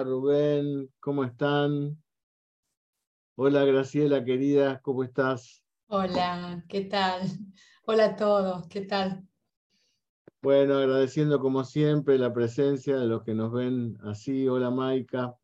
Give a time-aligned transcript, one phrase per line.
[0.00, 2.02] Niurka, Rubén, ¿cómo están?
[3.36, 5.62] Hola Graciela, querida, ¿cómo estás?
[5.88, 7.22] Hola, ¿qué tal?
[7.86, 9.26] Hola a todos, ¿qué tal?
[10.42, 14.48] Bueno, agradeciendo como siempre la presencia de los que nos ven así.
[14.48, 15.34] Hola Maika.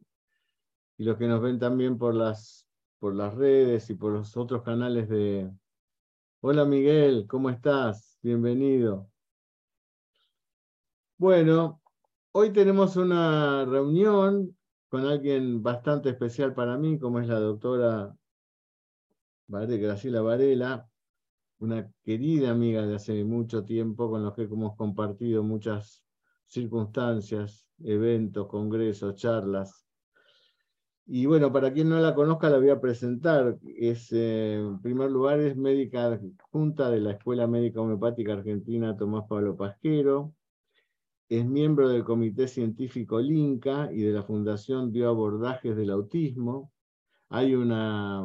[0.99, 2.67] Y los que nos ven también por las,
[2.99, 5.51] por las redes y por los otros canales de...
[6.41, 8.19] Hola Miguel, ¿cómo estás?
[8.23, 9.11] Bienvenido.
[11.19, 11.83] Bueno,
[12.39, 14.55] hoy tenemos una reunión
[14.91, 18.15] con alguien bastante especial para mí, como es la doctora
[19.49, 20.87] Graciela Varela,
[21.61, 26.05] una querida amiga de hace mucho tiempo, con los que hemos compartido muchas
[26.47, 29.87] circunstancias, eventos, congresos, charlas.
[31.07, 33.57] Y bueno, para quien no la conozca, la voy a presentar.
[33.79, 36.21] Es, eh, en primer lugar, es médica
[36.51, 40.36] junta de la Escuela Médica Homeopática Argentina Tomás Pablo Pasquero
[41.29, 46.73] es miembro del Comité Científico LINCA y de la Fundación Bioabordajes del Autismo.
[47.29, 48.25] Hay una,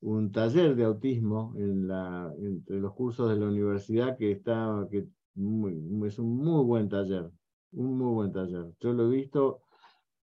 [0.00, 4.98] un taller de autismo en la, entre los cursos de la universidad que, está, que
[4.98, 7.30] es un muy buen taller,
[7.72, 8.72] un muy buen taller.
[8.80, 9.62] Yo lo he visto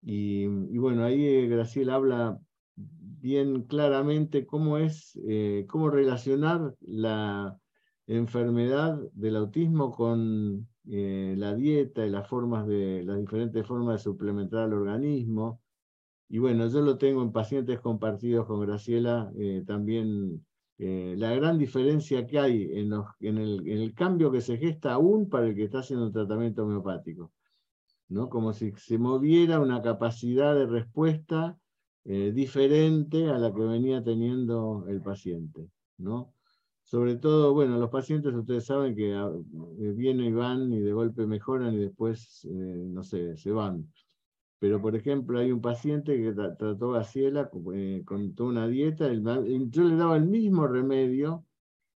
[0.02, 0.46] y,
[0.78, 2.40] bueno, ahí eh, Graciela habla
[2.74, 7.58] bien claramente cómo es, eh, cómo relacionar la
[8.06, 12.28] enfermedad del autismo con eh, la dieta y las,
[13.18, 15.60] diferentes formas de suplementar al organismo.
[16.28, 20.44] Y bueno, yo lo tengo en pacientes compartidos con Graciela, eh, también
[20.78, 24.92] eh, la gran diferencia que hay en, en, el, en, el, cambio que se gesta
[24.94, 27.32] aún para el que está haciendo un tratamiento homeopático.
[28.08, 28.28] ¿no?
[28.28, 31.58] Como si se moviera una capacidad de respuesta
[32.02, 35.68] diferente a la que venía teniendo el paciente.
[35.98, 36.32] ¿no?
[36.90, 39.30] Sobre todo, bueno, los pacientes ustedes saben que ah,
[39.78, 43.88] eh, vienen y van y de golpe mejoran y después, eh, no sé, se van.
[44.58, 49.08] Pero, por ejemplo, hay un paciente que trató a Ciela eh, con toda una dieta,
[49.12, 51.44] yo le daba el mismo remedio,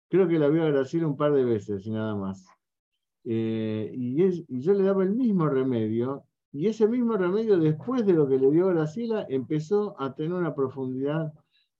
[0.09, 2.47] creo que la vio a Graciela un par de veces y nada más.
[3.25, 8.29] y, y, yo le daba el mismo remedio, y ese mismo remedio, después de lo
[8.29, 11.33] que le dio Graciela, empezó a tener una profundidad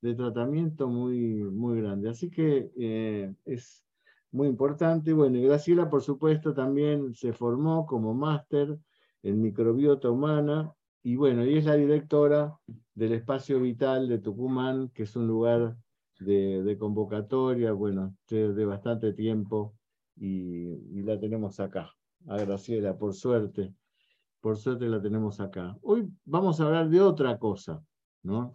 [0.05, 2.09] de tratamiento muy, muy grande.
[2.09, 3.83] Así que eh, es
[4.31, 5.13] muy importante.
[5.13, 8.77] Bueno, y Graciela, por supuesto, también se formó como máster
[9.23, 10.71] en microbiota humana
[11.01, 12.55] y bueno, y es la directora
[12.93, 15.75] del Espacio Vital de Tucumán, que es un lugar
[16.19, 19.75] de, convocatoria, bueno, de, bastante tiempo
[20.15, 21.91] y, la tenemos acá,
[22.27, 23.73] a Graciela, por suerte,
[24.39, 25.75] por suerte la tenemos acá.
[25.81, 27.83] Hoy vamos a hablar de otra cosa,
[28.23, 28.51] ¿no?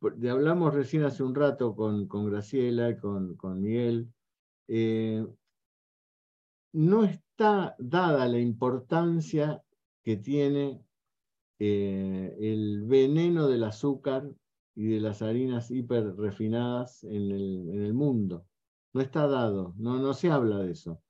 [0.00, 4.12] Hablamos recién hace un rato con, con Graciela, con, con Miguel,
[4.68, 5.26] eh,
[6.72, 9.62] no está dada la importancia
[10.02, 10.80] que tiene
[11.58, 14.30] eh, el veneno del azúcar
[14.74, 18.46] y de las harinas hiper refinadas en el, en el mundo.
[18.92, 21.02] No está dado, no, no se habla de eso.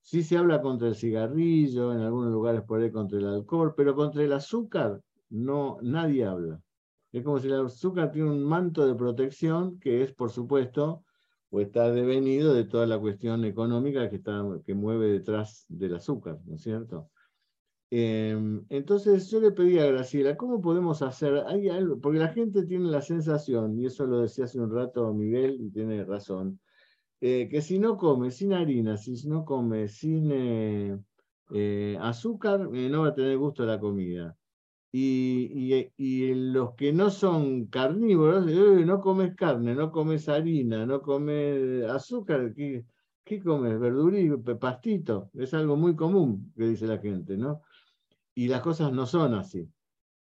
[0.00, 3.94] Sí se habla contra el cigarrillo, en algunos lugares por ahí contra el alcohol, pero
[3.94, 5.00] contra el azúcar
[5.30, 6.60] no, nadie habla.
[7.12, 11.04] Es como si el azúcar tiene un manto de protección que es, por supuesto,
[11.50, 16.62] o está devenido de toda la cuestión económica que, mueve detrás del azúcar, ¿no es
[16.62, 17.10] cierto?
[17.90, 21.34] Em, entonces yo le pedí a Graciela, ¿cómo podemos hacer?
[21.36, 25.58] Algo, porque la gente tiene la sensación, y eso lo decía hace un rato Miguel,
[25.60, 26.58] y tiene razón,
[27.20, 30.98] eh, que si no come sin harina, si no come sin eh,
[31.52, 34.36] eh, azúcar, no va a tener gusto la comida.
[34.94, 41.84] Y, y, los que no son carnívoros, no comes carne, no comes harina, no comes
[41.88, 42.84] azúcar, ¿qué,
[43.24, 43.80] qué comes?
[43.80, 44.30] Verdurí,
[44.60, 47.62] pastito, es algo muy común que dice la gente, ¿no?
[48.34, 49.66] Y las cosas no son así,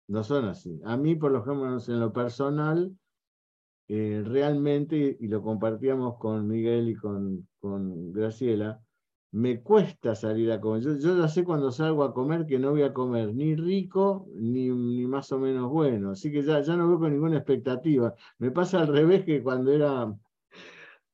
[0.08, 0.80] no son así.
[0.84, 2.94] A mí, por lo menos en lo personal,
[3.88, 8.82] eh, realmente, y lo compartíamos con Miguel y con, con Graciela,
[9.32, 10.82] me cuesta salir a comer.
[10.82, 14.68] Yo, ya sé cuando salgo a comer que no voy a comer ni rico ni,
[14.68, 16.12] ni más o menos bueno.
[16.12, 18.14] Así que ya, ya no veo con ninguna expectativa.
[18.38, 20.14] Me pasa al revés que cuando era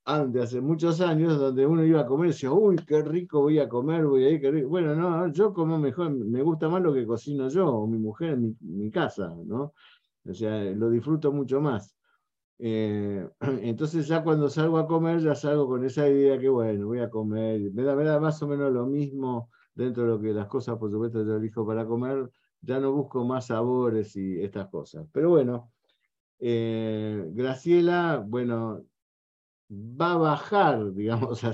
[0.04, 3.58] antes, hace muchos años, donde uno iba a comer y decía, uy, qué rico voy
[3.58, 4.68] a comer, voy a ir, qué rico.
[4.68, 8.30] Bueno, no, yo como mejor, me gusta más lo que cocino yo o mi mujer
[8.30, 9.74] en mi, mi casa, ¿no?
[10.24, 11.94] O sea, lo disfruto mucho más.
[12.58, 13.28] Eh,
[13.62, 17.10] entonces ya cuando salgo a comer, ya salgo con esa idea que bueno, voy a
[17.10, 20.48] comer, me da, me da más o menos lo mismo dentro de lo que las
[20.48, 25.06] cosas, por supuesto, yo elijo para comer, ya no busco más sabores y estas cosas.
[25.12, 25.72] Pero bueno,
[26.40, 28.82] eh, Graciela, bueno,
[29.70, 31.44] va a bajar, digamos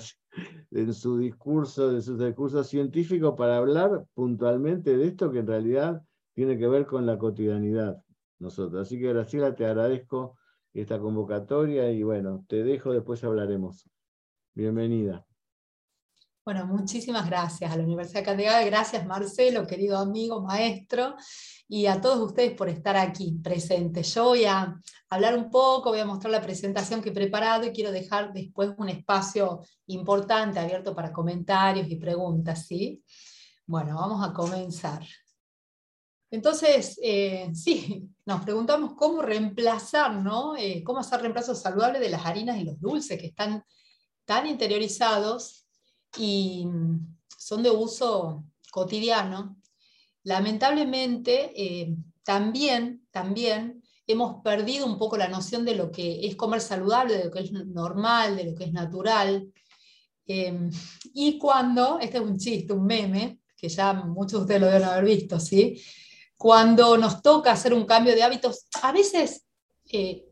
[0.71, 6.03] en su discurso, de sus discursos científicos para hablar puntualmente de esto que en realidad
[6.33, 8.03] tiene que ver con la cotidianidad
[8.39, 8.83] nosotros.
[8.83, 10.37] Así que Graciela, te agradezco
[10.75, 13.89] esta convocatoria y bueno, te dejo, después hablaremos.
[14.55, 15.25] Bienvenida.
[16.45, 21.17] Bueno, muchísimas gracias a la Universidad de Categoría, gracias Marcelo, querido amigo, maestro,
[21.67, 24.15] y a todos ustedes por estar aquí presentes.
[24.15, 24.79] Yo voy a
[25.09, 28.75] hablar un poco, voy a mostrar la presentación que he preparado y quiero dejar después
[28.77, 33.03] un espacio importante abierto para comentarios y preguntas, ¿sí?
[33.65, 35.03] Bueno, vamos a comenzar.
[36.35, 40.57] Entonces, eh, sí, nos preguntamos cómo reemplazar, ¿no?
[40.57, 43.63] Eh, cómo hacer reemplazo saludable de las harinas y los dulces que están
[44.25, 45.69] tan interiorizados
[46.19, 46.67] y
[47.39, 49.57] son de uso cotidiano,
[50.25, 51.95] lamentablemente eh,
[52.25, 57.25] también, también hemos perdido un poco la noción de lo que es comer saludable, de
[57.27, 59.53] lo que es normal, de lo que es natural.
[60.27, 60.69] Em,
[61.13, 64.89] y cuando, este es un chiste, un meme, que ya muchos de ustedes lo deben
[64.89, 65.81] haber visto, ¿sí?
[66.37, 69.45] Cuando nos toca hacer un cambio de hábitos, a veces,
[69.91, 70.27] eh,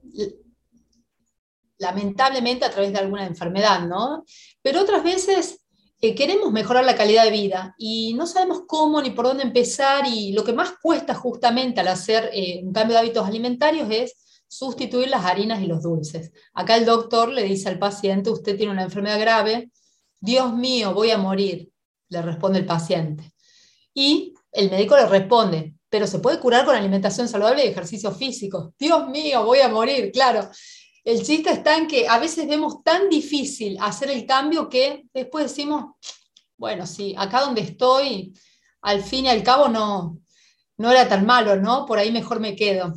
[1.79, 4.25] lamentablemente a través de alguna enfermedad, ¿no?
[4.63, 5.63] Pero otras veces
[6.11, 10.33] queremos mejorar la calidad de vida y no sabemos cómo ni por dónde empezar y
[10.33, 15.09] lo que más cuesta justamente al hacer eh, un cambio de hábitos alimentarios es sustituir
[15.09, 16.33] las harinas y los dulces.
[16.55, 19.71] Acá el doctor le dice al paciente, usted tiene una enfermedad grave,
[20.21, 21.71] Dios mío, voy a morir,
[22.09, 23.33] le responde el paciente.
[23.95, 28.73] Y el médico le responde, pero se puede curar con alimentación saludable y ejercicio físico.
[28.79, 30.49] Dios mío, voy a morir, claro.
[31.05, 35.45] El chiste está en que a veces vemos tan difícil hacer el cambio que después
[35.45, 35.97] decimos,
[36.57, 38.33] bueno, sí, acá donde estoy,
[38.81, 40.19] al fin y al cabo no,
[40.79, 41.85] no era tan malo, ¿no?
[41.85, 42.95] Por ahí mejor me quedo.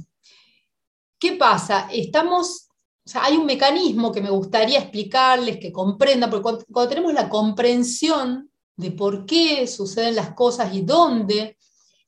[1.19, 1.89] ¿Qué pasa?
[1.91, 2.69] Estamos,
[3.15, 8.91] hay un mecanismo que me gustaría explicarles, que comprendan, porque cuando, tenemos la comprensión de
[8.91, 11.57] por qué suceden las cosas y dónde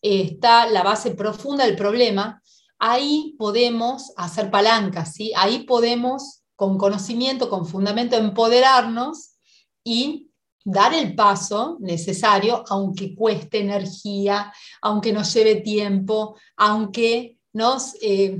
[0.01, 2.41] está la base profunda del problema,
[2.79, 5.31] ahí podemos hacer palancas, ¿sí?
[5.35, 9.35] ahí podemos, con conocimiento, con fundamento, empoderarnos
[9.83, 10.27] y
[10.63, 14.51] dar el paso necesario, aunque cueste energía,
[14.81, 18.37] aunque nos lleve tiempo, aunque nos eh,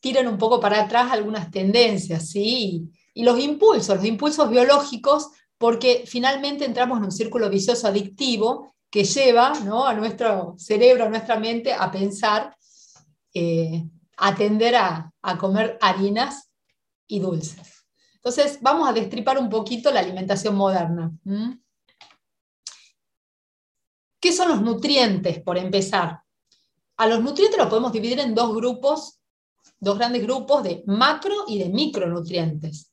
[0.00, 2.90] tiren un poco para atrás algunas tendencias, ¿sí?
[3.14, 9.04] Y, los impulsos, los impulsos biológicos, porque finalmente entramos en un círculo vicioso adictivo que
[9.04, 9.86] lleva ¿no?
[9.86, 12.54] a nuestro cerebro, a nuestra mente, a pensar
[13.32, 15.10] eh, atender a,
[15.40, 16.50] comer harinas
[17.06, 17.86] y dulces.
[18.16, 21.10] Entonces, vamos a destripar un poquito la alimentación moderna.
[24.20, 26.20] ¿Qué son los nutrientes, por empezar?
[26.98, 29.20] A los nutrientes los podemos dividir en dos grupos,
[29.80, 32.92] dos grandes grupos de macro y de micronutrientes.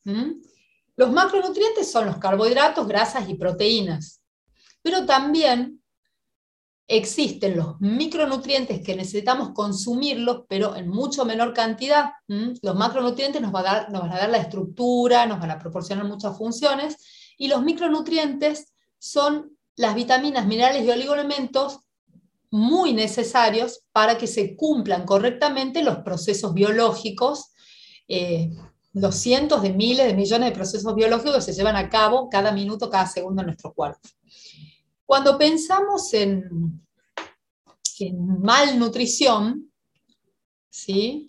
[0.96, 4.22] Los macronutrientes son los carbohidratos, grasas y proteínas,
[4.82, 5.79] pero también
[6.90, 12.14] existen los micronutrientes que necesitamos consumirlos, pero en mucho menor cantidad.
[12.28, 16.98] Los macronutrientes nos, van a dar, la estructura, nos van a proporcionar muchas funciones,
[17.38, 21.80] y los micronutrientes son las vitaminas, minerales y oligoelementos
[22.50, 27.52] muy necesarios para que se cumplan correctamente los procesos biológicos,
[28.08, 28.50] eh,
[28.94, 32.52] los cientos de miles de millones de procesos biológicos que se llevan a cabo cada
[32.52, 34.10] minuto, cada segundo en nuestro cuerpo.
[35.10, 36.86] Cuando pensamos en,
[38.44, 39.74] malnutrición,
[40.70, 41.26] ¿sí?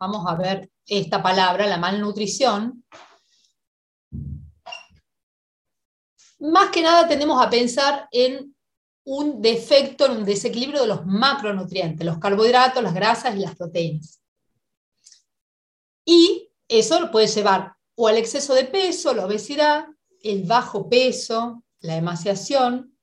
[0.00, 2.84] vamos a ver esta palabra, la malnutrición,
[6.40, 8.56] más que nada tendemos a pensar en
[9.04, 14.20] un defecto, en un desequilibrio de los macronutrientes, los carbohidratos, las grasas y las proteínas.
[16.04, 19.86] Y eso puede llevar o al exceso de peso, la obesidad,
[20.20, 22.96] el bajo peso, la emaciación,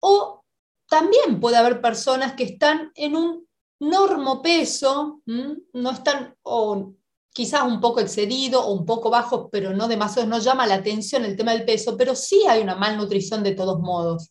[0.00, 0.44] o
[0.88, 3.48] también puede haber personas que están en un
[3.80, 6.94] normopeso, no están, o
[7.32, 11.24] quizás un poco excedido o un poco bajo, pero no demasiado, no llama la atención
[11.24, 14.30] el tema del peso, pero sí hay una malnutrición de todos modos,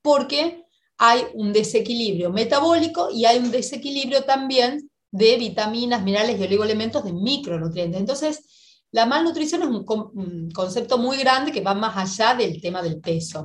[0.00, 0.64] porque
[0.98, 7.12] hay un desequilibrio metabólico y hay un desequilibrio también de vitaminas, minerales y oligoelementos de
[7.12, 8.00] micronutrientes.
[8.00, 13.00] Entonces, la malnutrición es un, concepto muy grande que va más allá del tema del
[13.00, 13.44] peso.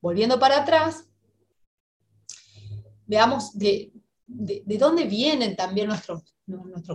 [0.00, 1.04] Volviendo para atrás,
[3.06, 3.92] veamos de,
[4.26, 6.22] dónde vienen también nuestros,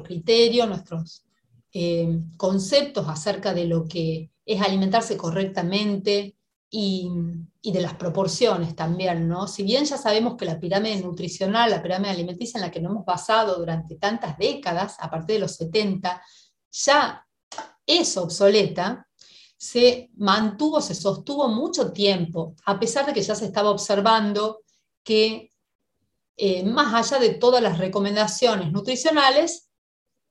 [0.03, 1.25] criterios, nuestros
[1.73, 6.35] eh, conceptos acerca de lo que es alimentarse correctamente
[6.69, 7.09] y,
[7.61, 9.47] y, de las proporciones también, ¿no?
[9.47, 12.91] Si bien ya sabemos que la pirámide nutricional, la pirámide alimenticia en la que nos
[12.91, 16.21] hemos basado durante tantas décadas, a partir de los 70,
[16.71, 17.26] ya
[17.87, 19.07] es obsoleta,
[19.57, 24.59] se mantuvo, se sostuvo mucho tiempo, a pesar de que ya se estaba observando
[25.03, 25.51] que
[26.35, 29.69] eh, más allá de todas las recomendaciones nutricionales,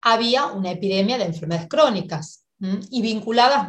[0.01, 2.47] había una epidemia de enfermedades crónicas
[2.91, 3.69] y vinculadas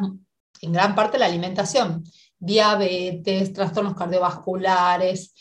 [0.61, 2.03] en gran parte a la alimentación,
[2.37, 5.33] diabetes, trastornos cardiovasculares,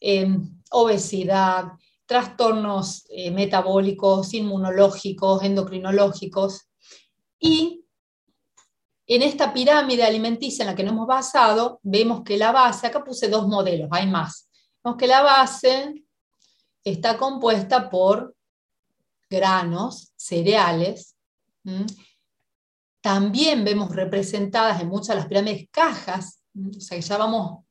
[0.00, 1.66] em, obesidad,
[2.04, 6.68] trastornos eh, metabólicos, inmunológicos, endocrinológicos.
[7.38, 7.84] Y
[9.12, 13.02] en esta pirámide alimenticia en la que nos hemos basado, vemos que la base, acá
[13.02, 14.48] puse dos modelos, hay más.
[14.84, 16.04] Vemos que la base
[16.84, 18.36] está compuesta por
[19.28, 21.16] granos, cereales.
[23.00, 27.64] También vemos representadas en muchas de las pirámides cajas, o sea que ya vamos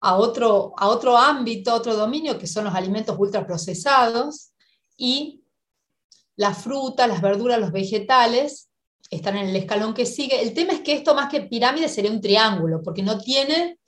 [0.00, 4.54] a otro, a otro ámbito, a otro dominio, que son los alimentos ultraprocesados,
[4.96, 5.44] y
[6.36, 8.71] la fruta, las verduras, los vegetales
[9.12, 10.42] están en el escalón que sigue.
[10.42, 13.78] El tema es que esto más que pirámide sería un triángulo, porque no tiene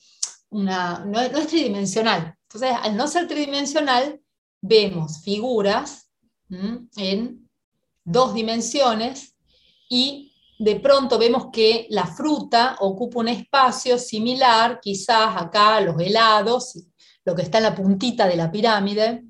[0.50, 2.37] una, no, es tridimensional.
[2.43, 4.21] Entonces, al no ser tridimensional,
[4.61, 6.11] vemos figuras
[6.97, 7.49] en
[8.04, 9.35] dos dimensiones
[9.88, 16.78] y de pronto vemos que la fruta ocupa un espacio similar, quizás acá los helados,
[17.25, 19.25] lo que está en la puntita de la pirámide,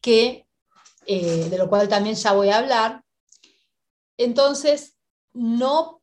[0.00, 0.46] que,
[1.06, 3.04] eh, de lo cual también ya voy a hablar.
[4.16, 4.91] Entonces,
[5.34, 6.00] no,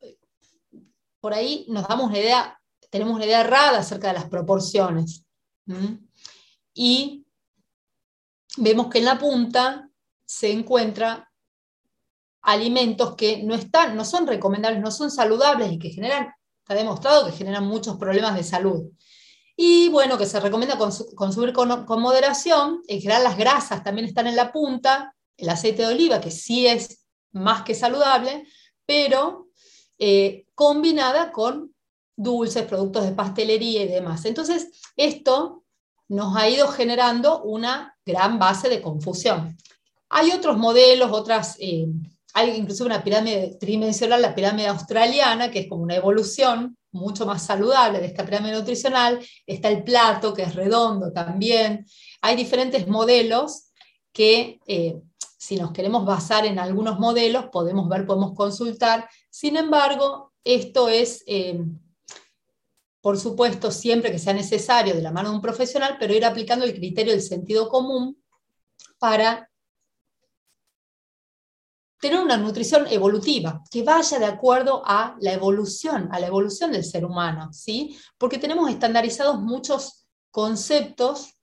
[1.19, 5.25] por ahí nos damos una idea, tenemos una idea errada acerca de las proporciones.
[6.73, 7.25] Y
[8.57, 9.89] vemos que en la punta
[10.25, 11.29] se encuentra
[12.41, 17.25] alimentos que no, están, no son recomendables, no son saludables y que generan, está demostrado
[17.25, 18.91] que generan muchos problemas de salud.
[19.55, 20.77] Y bueno, que se recomienda
[21.15, 22.81] consumir con, moderación.
[22.87, 26.65] En general las grasas también están en la punta, el aceite de oliva, que sí
[26.65, 28.47] es más que saludable,
[28.89, 29.49] pero
[29.99, 31.75] eh, combinada con
[32.15, 34.25] dulces, productos de pastelería y demás.
[34.25, 35.63] Entonces, esto
[36.07, 39.55] nos ha ido generando una gran base de confusión.
[40.09, 41.85] Hay otros modelos, otras eh,
[42.33, 47.45] hay incluso una pirámide tridimensional, la pirámide australiana, que es como una evolución mucho más
[47.45, 49.19] saludable de esta pirámide nutricional.
[49.45, 51.85] Está el plato, que es redondo también.
[52.21, 53.69] Hay diferentes modelos
[54.11, 54.95] que, eh,
[55.39, 59.09] si nos queremos basar en algunos modelos, podemos ver, podemos consultar.
[59.29, 61.63] Sin embargo, esto es, eh,
[62.99, 66.65] por supuesto, siempre que sea necesario de la mano de un profesional, pero ir aplicando
[66.65, 68.21] el criterio del sentido común
[68.97, 69.49] para
[72.01, 76.83] tener una nutrición evolutiva, que vaya de acuerdo a la evolución, a la evolución del
[76.83, 77.97] ser humano, ¿sí?
[78.17, 81.33] Porque tenemos estandarizados muchos conceptos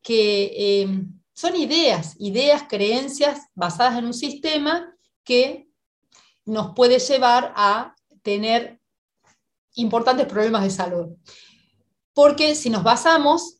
[0.00, 5.68] que eh, son ideas, ideas, creencias basadas en un sistema que
[6.44, 8.80] nos puede llevar a tener
[9.74, 11.16] importantes problemas de salud.
[12.12, 13.58] Porque si nos basamos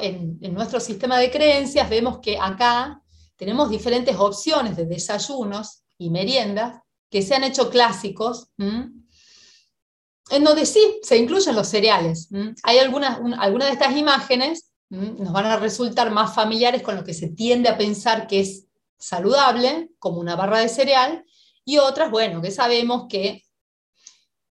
[0.00, 3.02] en, en nuestro sistema de creencias, vemos que acá
[3.36, 10.98] tenemos diferentes opciones de desayunos y meriendas que se han hecho clásicos, en donde sí
[11.02, 12.28] se incluyen los cereales.
[12.62, 17.14] Hay algunas, algunas de estas imágenes nos van a resultar más familiares con lo que
[17.14, 18.66] se tiende a pensar que es
[18.98, 21.24] saludable, como una barra de cereal,
[21.64, 23.42] y otras, bueno, que sabemos que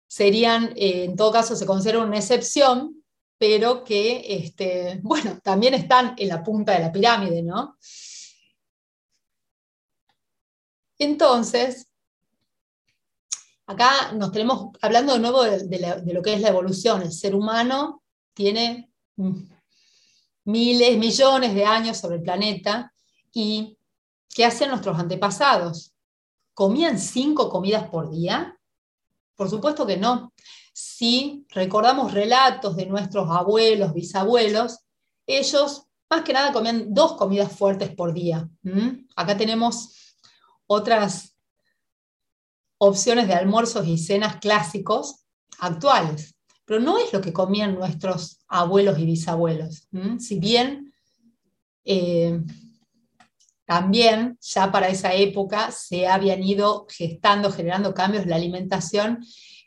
[0.07, 3.03] serían, eh, en todo caso, se considera una excepción,
[3.39, 7.77] pero que, este, bueno, también están en la punta de la pirámide, ¿no?
[10.99, 11.89] Entonces,
[13.67, 18.03] acá nos tenemos, hablando de nuevo de, lo que es la evolución, el ser humano
[18.35, 18.93] tiene
[20.45, 22.93] miles, millones de años sobre el planeta
[23.33, 23.79] y
[24.29, 25.95] ¿qué hacían nuestros antepasados?
[26.55, 28.59] ¿Comían cinco comidas por día?
[29.35, 30.33] Por supuesto que no.
[30.73, 34.81] Si recordamos relatos de nuestros abuelos, bisabuelos,
[35.27, 38.49] ellos más que nada comían dos comidas fuertes por día.
[39.17, 40.17] Acá tenemos
[40.67, 41.37] otras
[42.79, 45.25] opciones de almuerzos y cenas clásicos
[45.59, 46.35] actuales.
[46.73, 49.89] Pero no es lo que comían nuestros abuelos y bisabuelos.
[50.19, 50.91] Si bien
[51.85, 52.41] eh,
[53.67, 59.23] también ya para esa época se habían ido gestando, generando cambios en la alimentación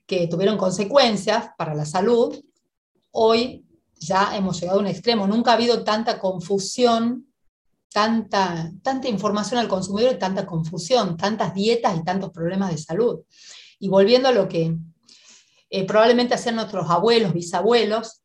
[0.08, 2.44] que tuvieron consecuencias para la salud,
[3.12, 3.64] hoy
[4.00, 5.28] ya hemos llegado a un extremo.
[5.28, 7.28] Nunca ha habido tanta confusión
[7.94, 13.20] tanta, tanta información al consumidor y tanta confusión, tantas dietas y tantos problemas de salud.
[13.78, 14.76] Y volviendo a lo que
[15.76, 18.22] eh, probablemente hacían nuestros abuelos, bisabuelos,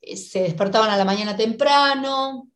[0.00, 2.48] eh, se despertaban a la mañana temprano,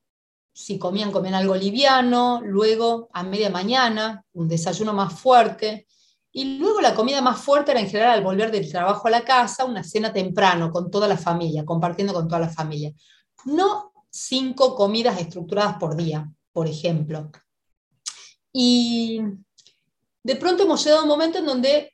[0.52, 5.88] si comían, comían algo liviano, luego a media mañana, un desayuno más fuerte,
[6.30, 9.24] Y luego la comida más fuerte era en general al volver del trabajo a la
[9.24, 12.92] casa, una cena temprano con toda la familia, compartiendo con toda la familia.
[13.44, 17.30] No cinco comidas estructuradas por día, por ejemplo.
[18.52, 19.20] Y
[20.22, 21.93] de pronto hemos llegado a un momento en donde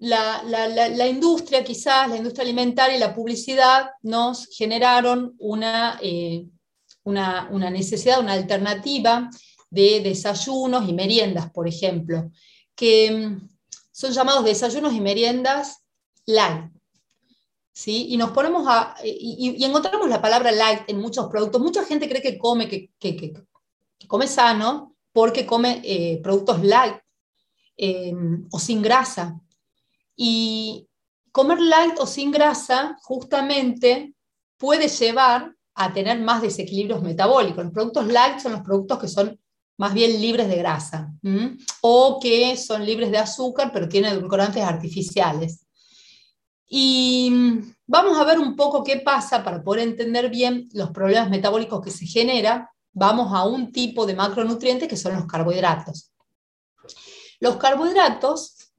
[0.00, 6.46] la, industria, quizás la industria alimentaria y la publicidad nos generaron una, eh,
[7.04, 9.28] una, una necesidad, una alternativa
[9.68, 12.30] de desayunos y meriendas, por ejemplo,
[12.74, 13.48] que mm,
[13.92, 15.84] son llamados desayunos y meriendas
[16.26, 16.72] light.
[17.72, 18.06] ¿sí?
[18.08, 18.96] Y nos ponemos a.
[19.04, 21.60] Y, encontramos la palabra light en muchos productos.
[21.60, 23.32] Mucha gente cree que come, que, que,
[24.06, 26.96] come sano porque come eh, productos light
[27.76, 28.14] eh,
[28.50, 29.38] o sin grasa.
[30.22, 30.86] Y
[31.32, 34.12] comer light o sin grasa justamente
[34.58, 37.64] puede llevar a tener más desequilibrios metabólicos.
[37.64, 39.40] Los productos light son los productos que son
[39.78, 41.10] más bien libres de grasa,
[41.80, 45.64] o que son libres de azúcar, pero tienen edulcorantes artificiales.
[46.68, 47.32] Y
[47.86, 51.90] vamos a ver un poco qué pasa para poder entender bien los problemas metabólicos que
[51.90, 52.66] se generan.
[52.92, 56.12] Vamos a un tipo de macronutrientes que son los carbohidratos.
[57.38, 58.70] Los carbohidratos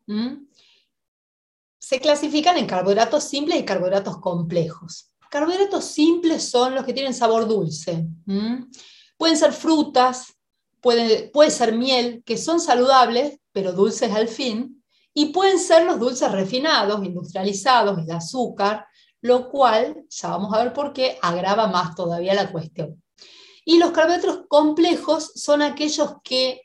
[1.81, 5.11] se clasifican en carbohidratos simples y carbohidratos complejos.
[5.31, 8.05] Carbohidratos simples son los que tienen sabor dulce.
[9.17, 10.35] Pueden ser frutas,
[10.79, 16.31] puede, ser miel, que son saludables, pero dulces al fin, y pueden ser los dulces
[16.31, 18.85] refinados, industrializados, el azúcar,
[19.21, 23.01] lo cual, ya vamos a ver por qué, agrava más todavía la cuestión.
[23.65, 26.61] Y los carbohidratos complejos son aquellos que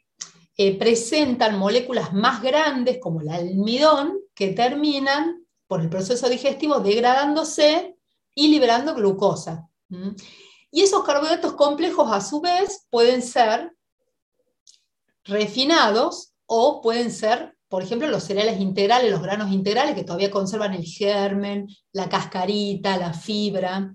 [0.56, 7.96] eh, presentan moléculas más grandes, como el almidón, que terminan por el proceso digestivo degradándose
[8.34, 9.68] y liberando glucosa.
[10.70, 13.72] Y esos carbohidratos complejos, a su vez, pueden ser
[15.24, 20.74] refinados o pueden ser, por ejemplo, los cereales integrales, los granos integrales que todavía conservan
[20.74, 23.94] el germen, la cascarita, la fibra.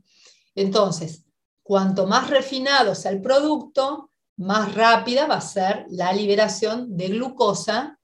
[0.53, 1.25] Entonces,
[1.63, 4.10] cuanto más refinado sea el producto,
[4.41, 7.99] más rápida va a ser la liberación de glucosa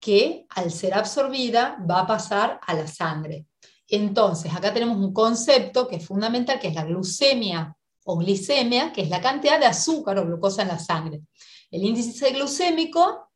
[0.00, 3.46] que al ser absorbida va a pasar a la sangre.
[3.86, 9.02] Entonces, acá tenemos un concepto que es fundamental, que es la glucemia o glicemia, que
[9.02, 11.20] es la cantidad de azúcar o glucosa en la sangre.
[11.70, 13.30] El índice glucémico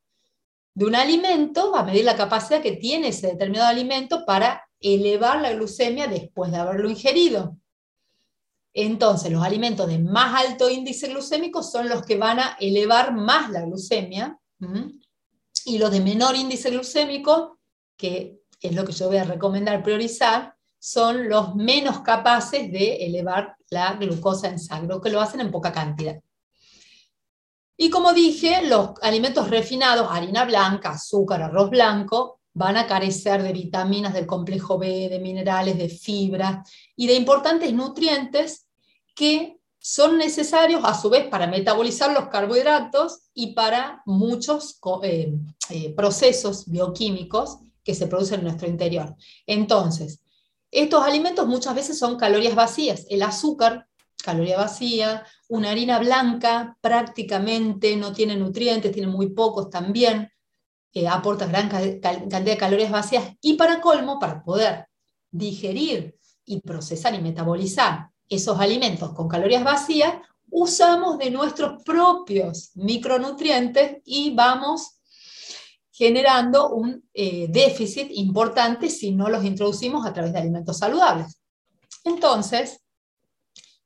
[0.75, 5.40] de un alimento va a medir la capacidad que tiene ese determinado alimento para elevar
[5.40, 7.57] la glucemia después de haberlo ingerido.
[8.78, 13.50] Entonces, los alimentos de más alto índice glucémico son los que van a elevar más
[13.50, 14.38] la glucemia,
[15.64, 17.58] y los de menor índice glucémico,
[17.96, 23.56] que es lo que yo voy a recomendar priorizar, son los menos capaces de elevar
[23.70, 26.20] la glucosa en sangre, que lo hacen en poca cantidad.
[27.78, 33.54] Y como dije, los alimentos refinados, harina blanca, azúcar, arroz blanco, van a carecer de
[33.54, 36.62] vitaminas del complejo B, de minerales, de fibra
[36.94, 38.65] y de importantes nutrientes
[39.16, 45.33] que son necesarios a su vez para metabolizar los carbohidratos y para muchos eh,
[45.70, 49.16] eh, procesos bioquímicos que se producen en nuestro interior.
[49.46, 50.20] Entonces,
[50.70, 53.07] estos alimentos muchas veces son calorías vacías.
[53.09, 53.88] El azúcar
[54.22, 60.31] caloría vacía, una harina blanca prácticamente no tiene nutrientes, tiene muy pocos también,
[60.92, 64.88] eh, aporta gran cantidad de calorías vacías y para colmo, para poder
[65.31, 70.14] digerir y procesar y metabolizar esos alimentos con calorías vacías,
[70.50, 75.00] usamos de nuestros propios micronutrientes y vamos
[75.90, 81.38] generando un eh, déficit importante si no los introducimos a través de alimentos saludables.
[82.04, 82.80] Entonces,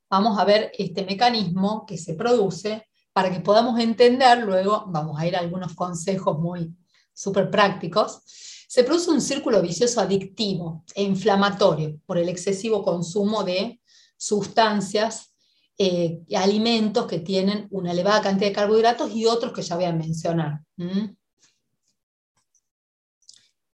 [0.09, 5.27] vamos a ver este mecanismo que se produce para que podamos entender, luego vamos a
[5.27, 6.75] ir a algunos consejos muy
[7.13, 8.23] súper prácticos,
[8.69, 13.81] se produce un círculo vicioso adictivo e inflamatorio por el excesivo consumo de
[14.21, 15.35] sustancias
[15.79, 19.93] eh, alimentos que tienen una elevada cantidad de carbohidratos y otros que ya voy a
[19.93, 20.61] mencionar.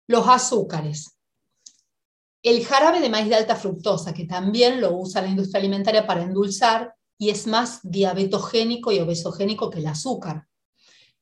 [0.09, 1.17] Los azúcares.
[2.43, 6.25] El jarabe de maíz de alta fructosa, que también lo usa la industria alimentaria para
[6.25, 10.49] endulzar y es más diabetogénico y obesogénico que el azúcar.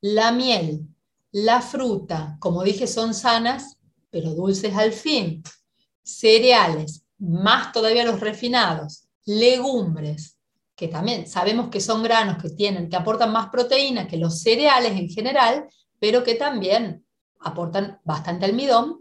[0.00, 0.88] La miel,
[1.30, 3.76] la fruta, como dije, son sanas,
[4.08, 5.42] pero dulces al fin.
[6.02, 10.38] Cereales, más todavía los refinados, legumbres,
[10.74, 14.92] que también sabemos que son granos que tienen, que aportan más proteína que los cereales
[14.92, 17.04] en general, pero que también
[17.40, 19.00] aportan bastante almidón,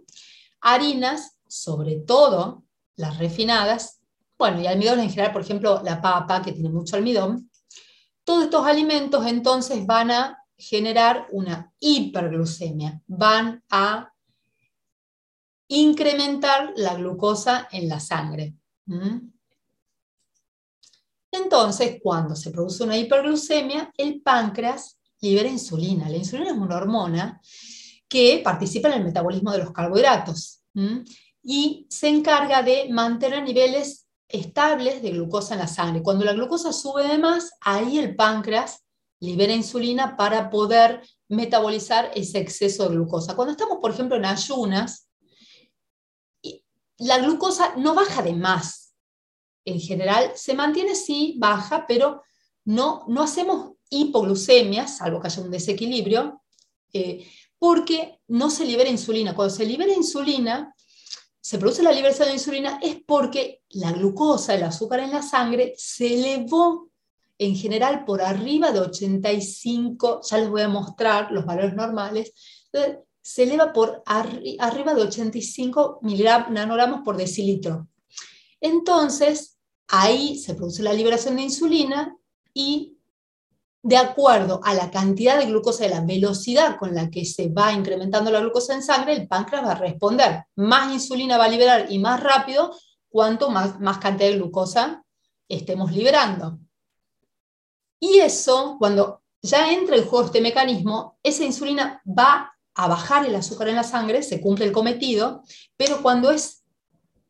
[0.62, 2.64] harinas sobre todo
[2.96, 4.02] las refinadas,
[4.38, 7.50] bueno, y almidón en general, por ejemplo, la papa, que tiene mucho almidón,
[8.24, 14.14] todos estos alimentos entonces van a generar una hiperglucemia, van a
[15.70, 18.56] incrementar la glucosa en la sangre.
[21.32, 26.10] Entonces, cuando se produce una hiperglucemia, el páncreas libera insulina.
[26.10, 27.42] La insulina es una hormona
[28.08, 30.64] que participa en el metabolismo de los carbohidratos
[31.44, 36.02] y se encarga de mantener niveles estables de glucosa en la sangre.
[36.02, 38.84] Cuando la glucosa sube de más, ahí el páncreas
[39.20, 43.36] libera insulina para poder metabolizar ese exceso de glucosa.
[43.36, 45.10] Cuando estamos, por ejemplo, en ayunas,
[46.98, 48.79] la glucosa no baja de más.
[49.66, 52.24] En general, se mantiene sí, baja, pero
[52.66, 56.42] no, no hacemos hipoglucemias, salvo que haya un desequilibrio,
[56.94, 57.26] eh,
[57.58, 59.36] porque no se libera insulina.
[59.36, 60.74] Cuando se libera insulina,
[61.42, 65.74] se produce la liberación de insulina, es porque la glucosa, el azúcar en la sangre,
[65.78, 66.90] se elevó
[67.38, 72.34] en general por arriba de 85, ya les voy a mostrar los valores normales,
[73.22, 76.00] se eleva por arriba de 85
[76.50, 77.88] nanogramos por decilitro.
[78.62, 82.16] Entonces, ahí se produce la liberación de insulina
[82.54, 82.98] y
[83.82, 87.72] de acuerdo a la cantidad de glucosa, de la velocidad con la que se va
[87.72, 90.44] incrementando la glucosa en sangre, el páncreas va a responder.
[90.56, 92.76] Más insulina va a liberar y más rápido
[93.10, 95.04] cuanto más, más cantidad de glucosa
[95.48, 96.60] estemos liberando.
[98.00, 103.36] Y eso, cuando ya entra en juego este mecanismo, esa insulina va a bajar el
[103.36, 105.44] azúcar en la sangre, se cumple el cometido,
[105.76, 106.59] pero cuando es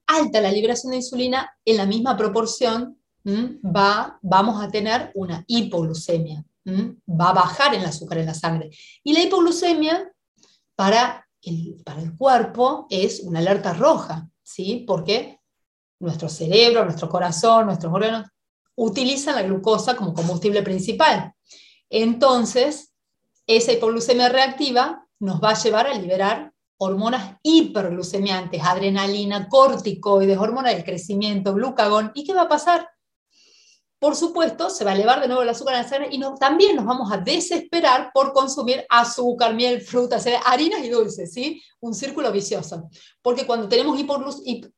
[0.09, 6.43] alta la liberación de insulina, en la misma proporción va, vamos a tener una hipoglucemia,
[6.65, 8.69] va a bajar el azúcar en la sangre.
[9.03, 10.11] Y la hipoglucemia
[10.75, 14.83] para el, para el cuerpo es una alerta roja, ¿sí?
[14.87, 15.39] Porque
[15.99, 18.25] nuestro cerebro, nuestro corazón, nuestros órganos
[18.75, 21.33] utilizan la glucosa como combustible principal.
[21.89, 22.93] Entonces,
[23.45, 30.85] esa hipoglucemia reactiva nos va a llevar a liberar hormonas hiperglucemiantes, adrenalina, corticoides, hormonas del
[30.85, 32.11] crecimiento, glucagón.
[32.15, 32.89] ¿Y qué va a pasar?
[33.99, 36.77] Por supuesto, se va a elevar de nuevo el azúcar en la sangre y también
[36.77, 41.61] nos vamos a desesperar por consumir azúcar, miel, frutas, harinas y dulces, ¿sí?
[41.81, 42.89] Un círculo vicioso.
[43.21, 43.99] Porque cuando tenemos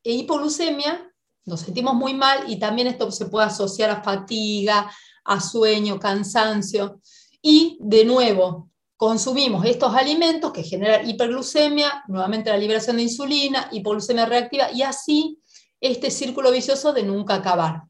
[0.03, 1.07] hipoglucemia,
[1.45, 4.91] nos sentimos muy mal y también esto se puede asociar a fatiga,
[5.23, 6.99] a sueño, cansancio.
[7.43, 8.70] Y de nuevo,
[9.01, 15.39] consumimos estos alimentos que generan hiperglucemia, nuevamente la liberación de insulina, hipoglucemia reactiva y así
[15.79, 17.81] este círculo vicioso de nunca acabar.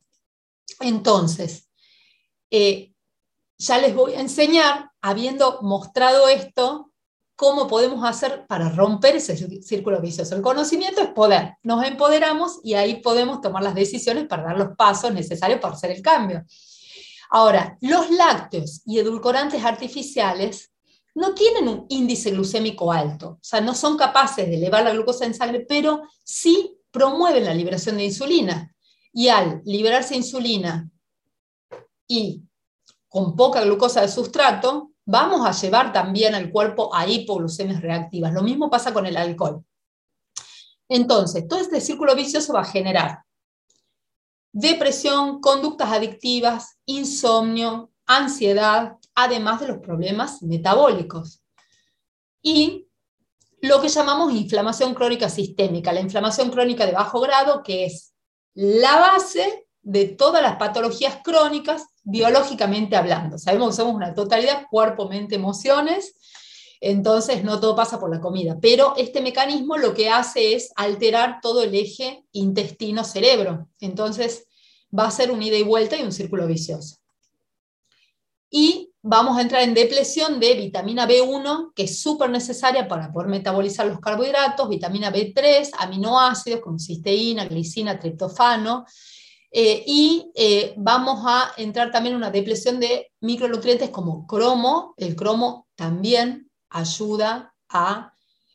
[0.79, 1.67] Entonces,
[2.49, 2.93] eh,
[3.57, 6.93] ya les voy a enseñar, habiendo mostrado esto,
[7.35, 10.33] cómo podemos hacer para romper ese círculo vicioso.
[10.33, 14.77] El conocimiento es poder, nos empoderamos y ahí podemos tomar las decisiones para dar los
[14.77, 16.45] pasos necesarios para hacer el cambio.
[17.31, 20.70] Ahora, los lácteos y edulcorantes artificiales
[21.13, 25.25] no tienen un índice glucémico alto, o sea, no son capaces de elevar la glucosa
[25.25, 28.73] en sangre, pero sí promueven la liberación de insulina.
[29.13, 30.89] Y al liberarse insulina
[32.07, 32.43] y
[33.09, 38.31] con poca glucosa de sustrato, vamos a llevar también al cuerpo a hipoglucemias reactivas.
[38.31, 39.65] Lo mismo pasa con el alcohol.
[40.87, 43.23] Entonces, todo este círculo vicioso va a generar
[44.53, 51.43] depresión, conductas adictivas, insomnio, ansiedad, además de los problemas metabólicos.
[52.41, 52.87] Y
[53.61, 58.13] lo que llamamos inflamación crónica sistémica, la inflamación crónica de bajo grado, que es
[58.53, 63.37] la base de todas las patologías crónicas biológicamente hablando.
[63.37, 66.15] Sabemos que somos una totalidad, cuerpo, mente, emociones,
[66.79, 71.39] entonces no todo pasa por la comida, pero este mecanismo lo que hace es alterar
[71.41, 74.47] todo el eje intestino-cerebro, entonces
[74.97, 76.97] va a ser un ida y vuelta y un círculo vicioso.
[78.49, 83.29] Y vamos a entrar en depresión de vitamina B1, que es súper necesaria para poder
[83.29, 88.85] metabolizar los carbohidratos, vitamina B3, aminoácidos como cisteína, glicina, triptofano,
[89.53, 94.93] eh, y eh, vamos a entrar también en una depresión de micronutrientes como cromo.
[94.95, 98.13] El cromo también ayuda a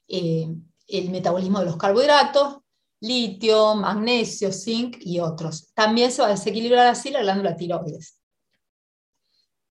[0.09, 0.49] eh,
[0.89, 2.59] el metabolismo de los carbohidratos,
[3.01, 5.69] litio, magnesio, zinc y otros.
[5.75, 8.19] También se va a desequilibrar así la glándula tiroides.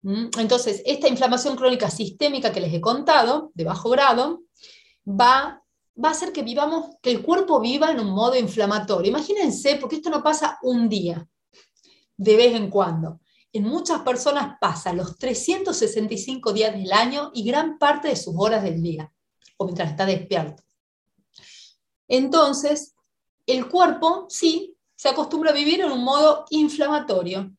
[0.05, 0.29] ¿Mm?
[0.37, 4.43] Entonces, esta inflamación crónica sistémica que les he contado, de bajo grado,
[5.03, 5.63] va,
[6.01, 9.09] va a hacer que vivamos, que el cuerpo viva en un modo inflamatorio.
[9.09, 11.27] Imagínense, porque esto no pasa un día,
[12.17, 13.19] de vez en cuando.
[13.51, 18.61] En muchas personas pasa los 365 días del año y gran parte de sus horas
[18.61, 19.11] del día,
[19.57, 20.61] o mientras está despierto.
[22.07, 22.93] Entonces,
[23.47, 27.55] el cuerpo, sí, se acostumbra a vivir en un modo inflamatorio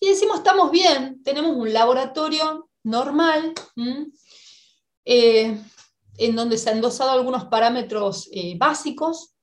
[0.00, 3.52] y decimos, estamos bien, tenemos un laboratorio normal,
[5.04, 5.58] eh,
[6.16, 9.34] en donde se han endosado algunos parámetros eh, básicos.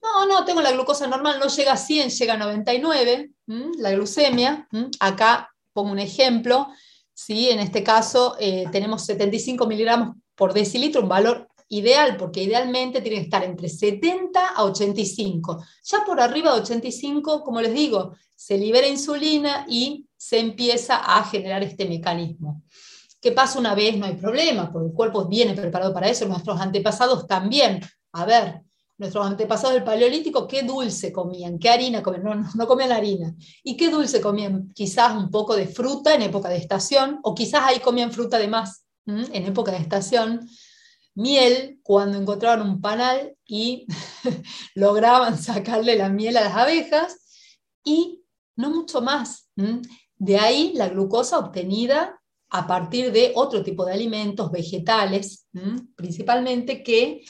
[0.00, 3.32] No, no, tengo la glucosa normal, no llega a 100, llega a 99,
[3.78, 4.68] la glucemia.
[5.00, 6.68] Acá pongo un ejemplo,
[7.12, 7.50] ¿sí?
[7.50, 13.18] en este caso eh, tenemos 75 miligramos por decilitro, un valor ideal, porque idealmente tiene
[13.18, 15.64] que estar entre 70 a 85.
[15.84, 21.24] Ya por arriba de 85, como les digo, se libera insulina y se empieza a
[21.24, 22.62] generar este mecanismo.
[23.20, 23.96] ¿Qué pasa una vez?
[23.96, 27.80] No hay problema, porque el cuerpo viene preparado para eso, nuestros antepasados también.
[28.12, 28.60] A ver,
[28.98, 31.58] nuestros antepasados del Paleolítico, ¿qué dulce comían?
[31.58, 32.24] ¿Qué harina comían?
[32.24, 33.34] No, no, comían harina.
[33.64, 34.70] ¿Y qué dulce comían?
[34.74, 38.48] Quizás un poco de fruta en época de estación, o quizás ahí comían fruta de
[38.48, 40.48] más en época de estación
[41.16, 43.86] miel cuando encontraban un panal y
[44.74, 47.16] lograban sacarle la miel a las abejas
[47.82, 48.22] y
[48.54, 49.50] no mucho más.
[50.16, 55.48] De ahí la glucosa obtenida a partir de otro tipo de alimentos vegetales,
[55.96, 57.24] principalmente que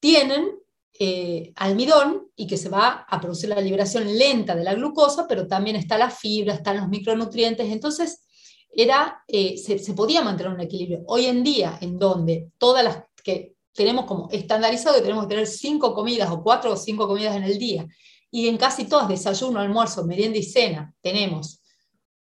[0.00, 0.50] tienen
[0.98, 5.46] eh, almidón y que se va a producir la liberación lenta de la glucosa, pero
[5.48, 7.70] también está la fibra, están los micronutrientes.
[7.70, 8.24] Entonces,
[8.70, 11.02] era, eh, se, se, podía mantener un equilibrio.
[11.06, 15.46] Hoy en día, en donde todas las que tenemos como estandarizado que tenemos que tener
[15.48, 17.86] cinco comidas o cuatro o cinco comidas en el día.
[18.30, 21.60] Y en casi todas, desayuno, almuerzo, merienda y cena, tenemos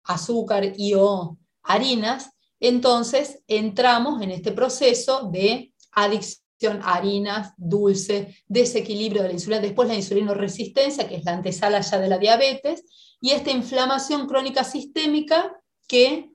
[0.03, 9.21] azúcar y o harinas, entonces entramos en este proceso de adicción a harinas, dulce, desequilibrio
[9.21, 13.15] de la insulina, después la insulina resistencia, que es la antesala ya de la diabetes,
[13.19, 16.31] y esta inflamación crónica sistémica que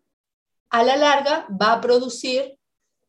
[0.70, 2.58] a la larga va a producir,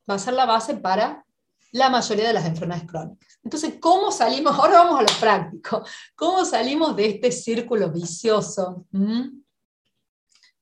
[0.09, 1.25] va a ser la base para
[1.71, 3.39] la mayoría de las enfermedades crónicas.
[3.43, 4.53] Entonces, ¿cómo salimos?
[4.59, 5.83] Ahora vamos a lo práctico.
[6.15, 8.85] ¿Cómo salimos de este círculo vicioso?
[8.91, 9.41] ¿Mm?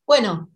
[0.05, 0.49] Bueno,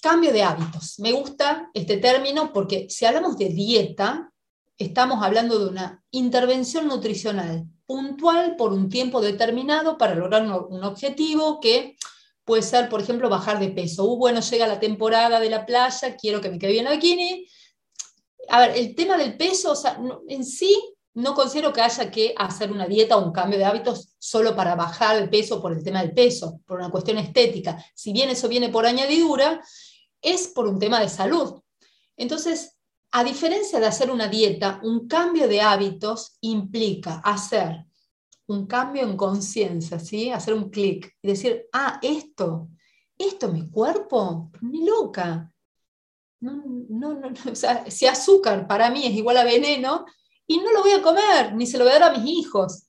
[0.00, 0.98] cambio de hábitos.
[0.98, 4.32] Me gusta este término porque si hablamos de dieta,
[4.78, 11.60] estamos hablando de una intervención nutricional puntual por un tiempo determinado para lograr un, objetivo
[11.60, 11.96] que
[12.44, 14.04] puede ser, por ejemplo, bajar de peso.
[14.04, 17.46] Uh, bueno, llega la temporada de la playa, quiero que me quede bien el bikini,
[18.48, 22.34] a ver, el tema del peso, o sea, en sí no considero que haya que
[22.36, 25.82] hacer una dieta o un cambio de hábitos solo para bajar el peso por el
[25.82, 27.82] tema del peso, por una cuestión estética.
[27.94, 29.62] Si bien eso viene por añadidura,
[30.20, 31.62] es por un tema de salud.
[32.18, 32.76] Entonces,
[33.12, 37.86] a diferencia de hacer una dieta, un cambio de hábitos implica hacer
[38.48, 40.30] un cambio en conciencia, ¿sí?
[40.30, 42.68] hacer un clic y decir, ah, esto,
[43.16, 45.50] esto mi cuerpo, ni loca,
[46.40, 50.04] no, no, no, o sea, si azúcar para mí es igual a veneno,
[50.46, 52.86] y no lo voy a comer, ni se lo voy a dar a mis hijos.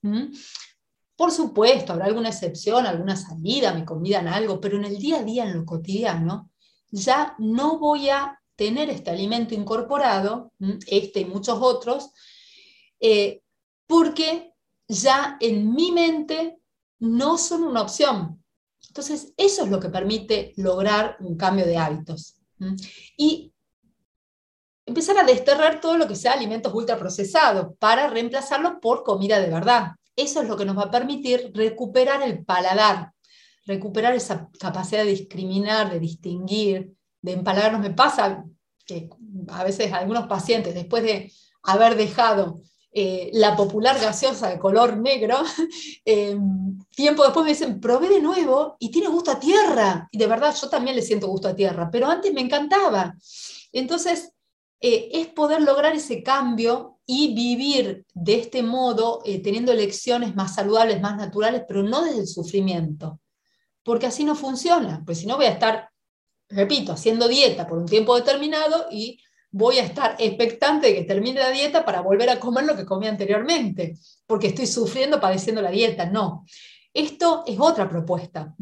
[1.16, 5.24] Por supuesto, habrá alguna excepción, alguna salida, me convidan algo, pero en el día a
[5.24, 6.52] día, en lo cotidiano,
[6.92, 10.52] ya no voy a tener este alimento incorporado,
[10.86, 12.12] este y muchos otros,
[13.00, 13.42] eh,
[13.88, 14.54] porque
[14.88, 16.60] ya en mi mente
[17.00, 18.44] no son una opción.
[18.88, 22.37] Entonces, eso es lo que permite lograr un cambio de hábitos.
[23.18, 23.54] Y
[24.86, 29.92] empezar a desterrar todo lo que sea alimentos ultraprocesados para reemplazarlos por comida de verdad.
[30.16, 33.12] Eso es lo que nos va a permitir recuperar el paladar,
[33.66, 37.82] recuperar esa capacidad de discriminar, de distinguir, de empalagarnos.
[37.82, 38.44] Me pasa
[38.86, 39.10] que
[39.50, 41.32] a veces algunos pacientes, después de
[41.64, 45.38] haber dejado eh, la popular gaseosa de color negro,
[46.06, 46.38] eh,
[46.96, 50.08] tiempo después me dicen, probé de nuevo y tiene gusto a tierra.
[50.12, 53.16] Y de verdad yo también le siento gusto a tierra, pero antes me encantaba.
[53.72, 54.32] Entonces,
[54.80, 61.02] eh, es poder lograr ese cambio y vivir de este modo, teniendo elecciones más saludables,
[61.02, 63.20] más naturales, pero no desde el sufrimiento.
[63.84, 65.90] Porque así no funciona, pues si no voy a estar,
[66.50, 69.20] repito, haciendo dieta por un tiempo determinado y
[69.52, 72.86] voy a estar expectante de que termine la dieta para volver a comer lo que
[72.86, 76.06] comí anteriormente, porque estoy sufriendo padeciendo la dieta.
[76.06, 76.46] No.
[76.94, 78.56] Esto es otra propuesta.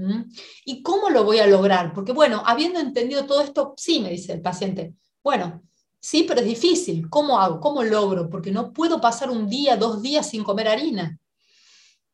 [0.65, 1.93] ¿Y cómo lo voy a lograr?
[1.93, 4.93] Porque bueno, habiendo entendido todo esto, sí, me dice el paciente,
[5.24, 5.63] bueno,
[6.00, 7.10] sí, pero es difícil.
[7.10, 7.60] ¿Cómo hago?
[7.60, 8.30] ¿Cómo logro?
[8.30, 11.17] Porque no puedo pasar un día, dos días sin comer harina,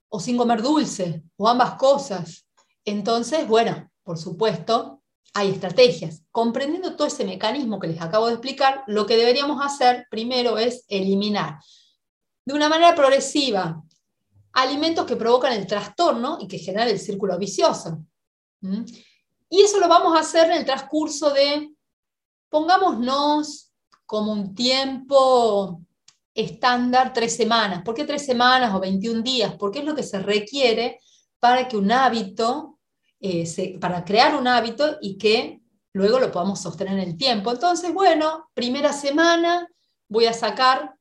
[0.10, 2.46] o sin comer dulce, o ambas cosas.
[2.86, 5.01] Entonces, bueno, por supuesto,
[5.34, 6.24] hay estrategias.
[6.32, 10.86] Comprendiendo todo ese mecanismo que les acabo de explicar, lo que deberíamos hacer primero es
[10.88, 11.60] eliminar
[12.46, 13.82] de una manera progresiva
[14.54, 18.04] alimentos que provocan el trastorno y que generan el círculo vicioso.
[19.50, 21.74] Y eso lo vamos a hacer en el transcurso de,
[22.50, 23.72] pongámonos
[24.06, 25.82] como un tiempo
[26.34, 27.82] estándar tres semanas.
[27.84, 29.56] ¿Por qué tres semanas o 21 días?
[29.58, 31.00] Porque es lo que se requiere
[31.40, 32.71] para que un hábito
[33.22, 35.62] eh, para crear un hábito y que
[35.94, 37.52] luego lo podamos sostener en el tiempo.
[37.52, 39.68] Entonces, bueno, primera semana,
[40.08, 40.96] voy a sacar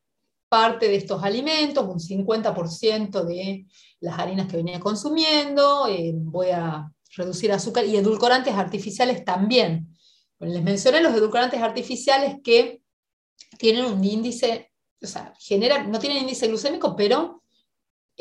[0.50, 3.66] parte de estos alimentos, un 50% de
[4.00, 9.88] las harinas que venía consumiendo, eh, voy a reducir azúcar y edulcorantes artificiales también.
[10.40, 12.82] les mencioné los edulcorantes artificiales que
[13.58, 15.32] tienen un índice, o sea,
[15.88, 17.39] no tienen índice glucémico, pero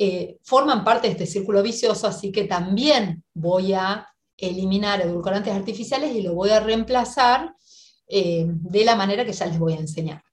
[0.02, 4.08] eh, forman parte de este círculo vicioso, así que también voy a
[4.38, 7.54] eliminar edulcorantes artificiales y lo voy a reemplazar
[8.08, 10.24] eh, de la manera que ya les voy a enseñar.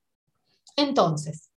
[0.76, 1.50] Entonces,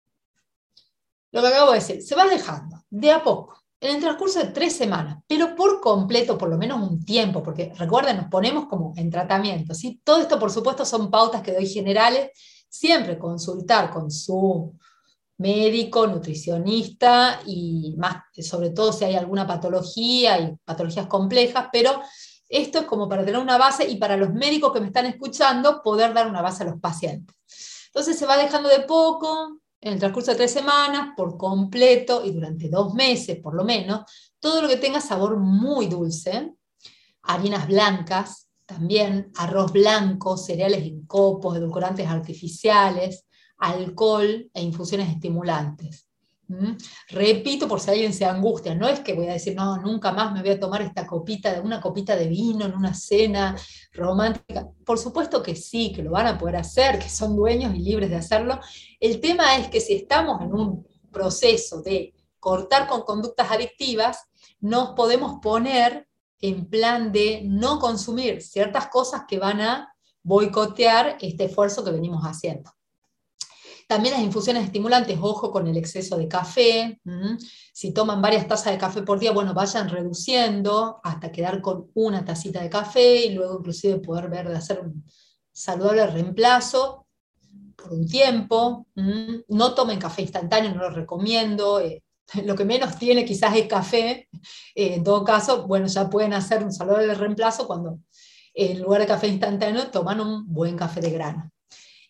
[1.32, 4.48] lo que acabo de decir, se va dejando de a poco, en el transcurso de
[4.48, 8.92] tres semanas, pero por completo, por lo menos un tiempo, porque recuerden, nos ponemos como
[8.98, 9.76] en tratamiento.
[9.76, 10.02] ¿sí?
[10.04, 12.32] Todo esto, por supuesto, son pautas que doy generales,
[12.68, 14.74] siempre consultar con su
[15.40, 22.02] médico, nutricionista y más, sobre todo si hay alguna patología y patologías complejas, pero
[22.48, 25.82] esto es como para tener una base y para los médicos que me están escuchando
[25.82, 27.36] poder dar una base a los pacientes.
[27.88, 32.32] Entonces se va dejando de poco, en el transcurso de tres semanas, por completo y
[32.32, 34.02] durante dos meses por lo menos,
[34.40, 36.54] todo lo que tenga sabor muy dulce,
[37.24, 43.26] harinas blancas, también arroz blanco, cereales en copos, edulcorantes artificiales,
[43.60, 46.10] alcohol e infusiones estimulantes.
[46.48, 46.78] ¿Mm?
[47.10, 50.34] Repito por si alguien se angustia, no es que voy a decir, no, nunca más
[50.34, 53.56] me voy a tomar esta copita, una copita de vino en una cena
[53.94, 54.68] romántica.
[54.84, 58.10] Por supuesto que sí, que lo van a poder hacer, que son dueños y libres
[58.10, 58.60] de hacerlo.
[59.00, 64.18] El tema es que si estamos en un proceso de cortar con conductas adictivas,
[64.60, 66.08] nos podemos poner
[66.42, 69.94] en plan de no consumir ciertas cosas que van a
[70.24, 72.72] boicotear este esfuerzo que venimos haciendo.
[73.90, 77.02] También las infusiones estimulantes, ojo con el exceso de café.
[77.74, 82.24] Si toman varias tazas de café por día, bueno, vayan reduciendo hasta quedar con una
[82.24, 85.04] tacita de café y luego inclusive poder ver de hacer un
[85.52, 87.08] saludable reemplazo
[87.76, 88.86] por un tiempo.
[89.48, 91.80] No tomen café instantáneo, no lo recomiendo.
[91.80, 92.04] Eh,
[92.46, 94.30] lo que menos tiene quizás es café.
[94.76, 97.98] Eh, en todo caso, bueno, ya pueden hacer un saludable reemplazo cuando
[98.54, 101.50] en lugar de café instantáneo toman un buen café de grano.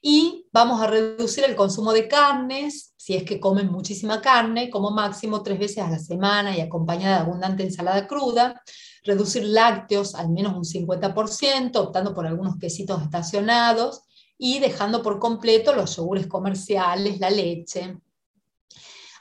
[0.01, 4.91] Y vamos a reducir el consumo de carnes, si es que comen muchísima carne, como
[4.91, 8.61] máximo tres veces a la semana y acompañada de abundante ensalada cruda.
[9.03, 14.03] Reducir lácteos al menos un 50%, optando por algunos quesitos estacionados
[14.37, 17.97] y dejando por completo los yogures comerciales, la leche.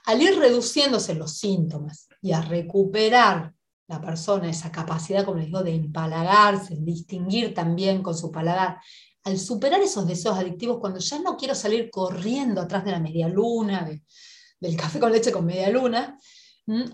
[0.04, 3.52] Al ir reduciéndose los síntomas y a recuperar
[3.88, 8.78] la persona esa capacidad, como les digo, de empalagarse, distinguir también con su paladar
[9.28, 13.28] al superar esos deseos adictivos, cuando ya no quiero salir corriendo atrás de la media
[13.28, 13.88] luna,
[14.60, 16.18] del café con leche con media luna,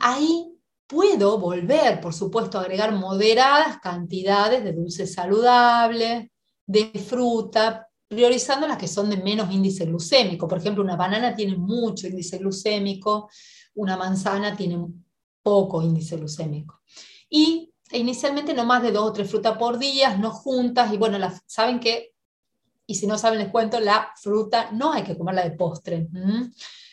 [0.01, 0.53] ahí
[0.87, 6.29] puedo volver, por supuesto, a agregar moderadas cantidades de dulces saludables,
[6.66, 10.47] de fruta, priorizando las que son de menos índice glucémico.
[10.49, 13.31] Por ejemplo, una banana tiene mucho índice glucémico,
[13.75, 14.85] una manzana tiene
[15.42, 16.81] poco índice glucémico.
[17.29, 21.18] Y inicialmente no más de dos o tres frutas por día, no juntas, y bueno,
[21.47, 22.13] saben que
[22.87, 26.09] y si no saben, les cuento, la fruta no hay que comerla de postre,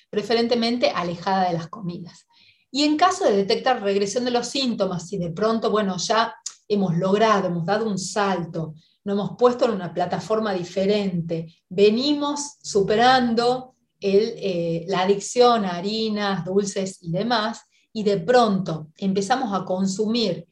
[0.10, 2.27] preferentemente alejada de las comidas.
[2.71, 6.34] Y en caso de detectar regresión de los síntomas, si de pronto, bueno, ya
[6.67, 13.76] hemos logrado, hemos dado un salto, nos hemos puesto en una plataforma diferente, venimos superando
[13.99, 17.61] eh, la adicción a harinas, dulces y demás,
[17.93, 20.47] y de pronto empezamos a consumir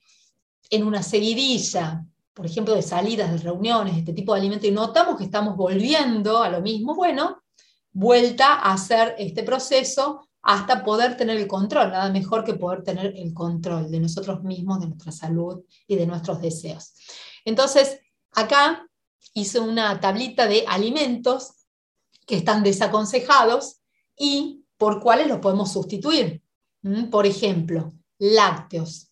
[0.70, 2.03] en una seguidilla
[2.39, 6.41] por ejemplo, de salidas, de reuniones, este tipo de alimentos, y notamos que estamos volviendo
[6.41, 7.43] a lo mismo, bueno,
[7.91, 13.13] vuelta a hacer este proceso hasta poder tener el control, nada mejor que poder tener
[13.17, 16.93] el control de nosotros mismos, de nuestra salud y de nuestros deseos.
[17.43, 17.99] Entonces,
[18.31, 18.87] acá
[19.33, 21.65] hice una tablita de alimentos
[22.25, 23.81] que están desaconsejados
[24.17, 26.41] y por cuáles los podemos sustituir.
[26.83, 27.09] ¿Mm?
[27.09, 29.11] Por ejemplo, lácteos,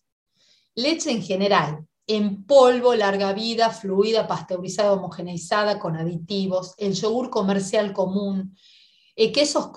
[0.74, 7.92] leche en general, en polvo, larga vida, fluida, pasteurizada, homogeneizada, con aditivos, el yogur comercial
[7.92, 8.56] común,
[9.14, 9.70] eh, quesos,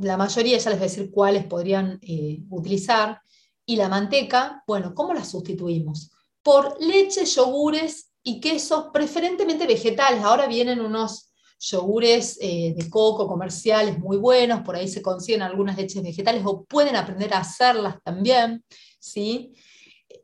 [0.00, 3.20] la mayoría ya les voy a decir cuáles podrían eh, utilizar,
[3.66, 6.10] y la manteca, bueno, ¿cómo la sustituimos?
[6.42, 10.22] Por leche, yogures y quesos preferentemente vegetales.
[10.22, 15.76] Ahora vienen unos yogures eh, de coco comerciales muy buenos, por ahí se consiguen algunas
[15.76, 18.64] leches vegetales o pueden aprender a hacerlas también,
[18.98, 19.52] ¿sí?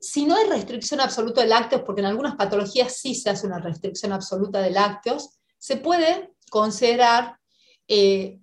[0.00, 3.58] Si no hay restricción absoluta de lácteos, porque en algunas patologías sí se hace una
[3.58, 7.38] restricción absoluta de lácteos, se puede considerar
[7.86, 8.38] eh,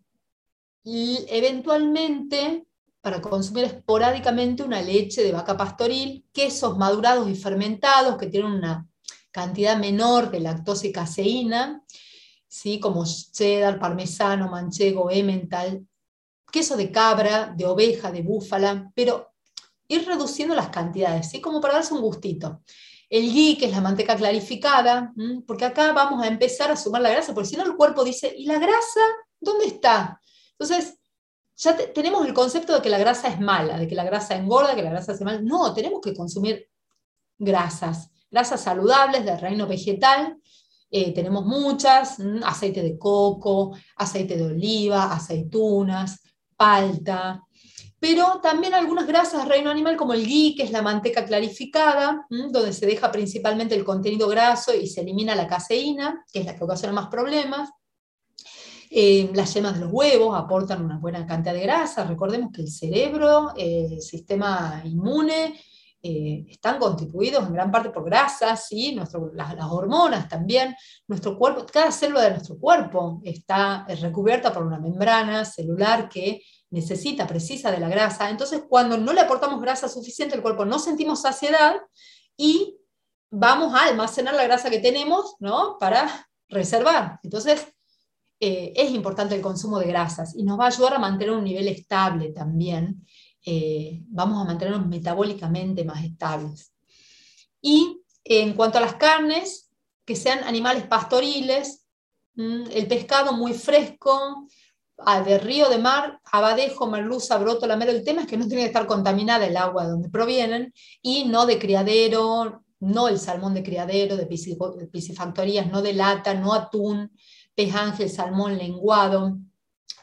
[0.84, 2.66] eventualmente
[3.02, 8.88] para consumir esporádicamente una leche de vaca pastoril, quesos madurados y fermentados que tienen una
[9.32, 11.84] cantidad menor de lactosa y caseína,
[12.48, 12.80] ¿sí?
[12.80, 15.86] como cheddar, parmesano, manchego, emmental,
[16.52, 19.35] queso de cabra, de oveja, de búfala, pero
[19.88, 21.42] ir reduciendo las cantidades, ¿sí?
[21.42, 22.62] como para darse un gustito.
[23.10, 25.14] El ghee, que es la manteca clarificada,
[25.46, 28.34] porque acá vamos a empezar a sumar la grasa, porque si no el cuerpo dice,
[28.36, 29.02] ¿y la grasa
[29.40, 30.20] dónde está?
[30.52, 30.98] Entonces,
[31.58, 34.76] ya tenemos el concepto de que la grasa es mala, de que la grasa engorda,
[34.76, 35.46] que la grasa hace mal.
[35.46, 36.70] No, tenemos que consumir
[37.38, 40.38] grasas, grasas saludables del reino vegetal.
[40.92, 46.22] Eh, tenemos muchas, aceite de coco, aceite de oliva, aceitunas,
[46.58, 47.42] palta,
[48.08, 52.28] pero también algunas grasas del reino animal como el ghee, que es la manteca clarificada,
[52.30, 56.56] donde se deja principalmente el contenido graso y se elimina la caseína, que es la
[56.56, 57.72] que ocasiona más problemas.
[58.92, 62.04] Eh, las yemas de los huevos aportan una buena cantidad de grasa.
[62.04, 65.60] Recordemos que el cerebro, eh, el sistema inmune,
[66.04, 68.94] eh, están constituidos en gran parte por grasas, ¿sí?
[68.94, 70.76] Nuestro, las, hormonas también.
[71.08, 77.28] Nuestro cuerpo, cada célula de nuestro cuerpo está recubierta por una membrana celular que necesita,
[77.28, 78.30] precisa de la grasa.
[78.30, 81.76] Entonces, cuando no le aportamos grasa suficiente al cuerpo, no sentimos saciedad
[82.38, 82.78] y
[83.30, 85.78] vamos a almacenar la grasa que tenemos ¿no?
[85.80, 87.20] para reservar.
[87.24, 87.68] Entonces,
[88.40, 91.44] eh, es importante el consumo de grasas y nos va a ayudar a mantener un
[91.44, 93.06] nivel estable también.
[93.46, 96.74] Eh, vamos a mantenernos metabólicamente más estables.
[97.62, 99.72] Y en cuanto a las carnes,
[100.04, 101.86] que sean animales pastoriles,
[102.36, 104.48] el pescado muy fresco,
[105.26, 107.92] de río, de mar, abadejo, merluza, broto, lamelo.
[107.92, 111.26] El tema es que no tiene que estar contaminada el agua de donde provienen y
[111.26, 117.12] no de criadero, no el salmón de criadero, de piscifactorías, no de lata, no atún,
[117.54, 119.38] pez ángel, salmón, lenguado.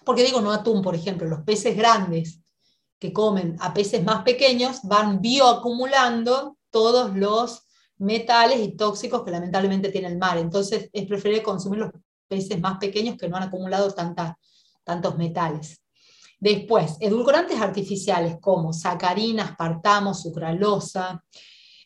[0.04, 2.40] Porque digo no atún, por ejemplo, los peces grandes
[2.98, 7.66] que comen a peces más pequeños van bioacumulando todos los
[7.98, 10.38] metales y tóxicos que lamentablemente tiene el mar.
[10.38, 11.92] Entonces es preferible consumir los
[12.28, 13.88] peces más pequeños que no han acumulado
[14.84, 15.82] tantos metales.
[16.38, 21.22] Después, edulcorantes artificiales como sacarina, aspartamo, sucralosa,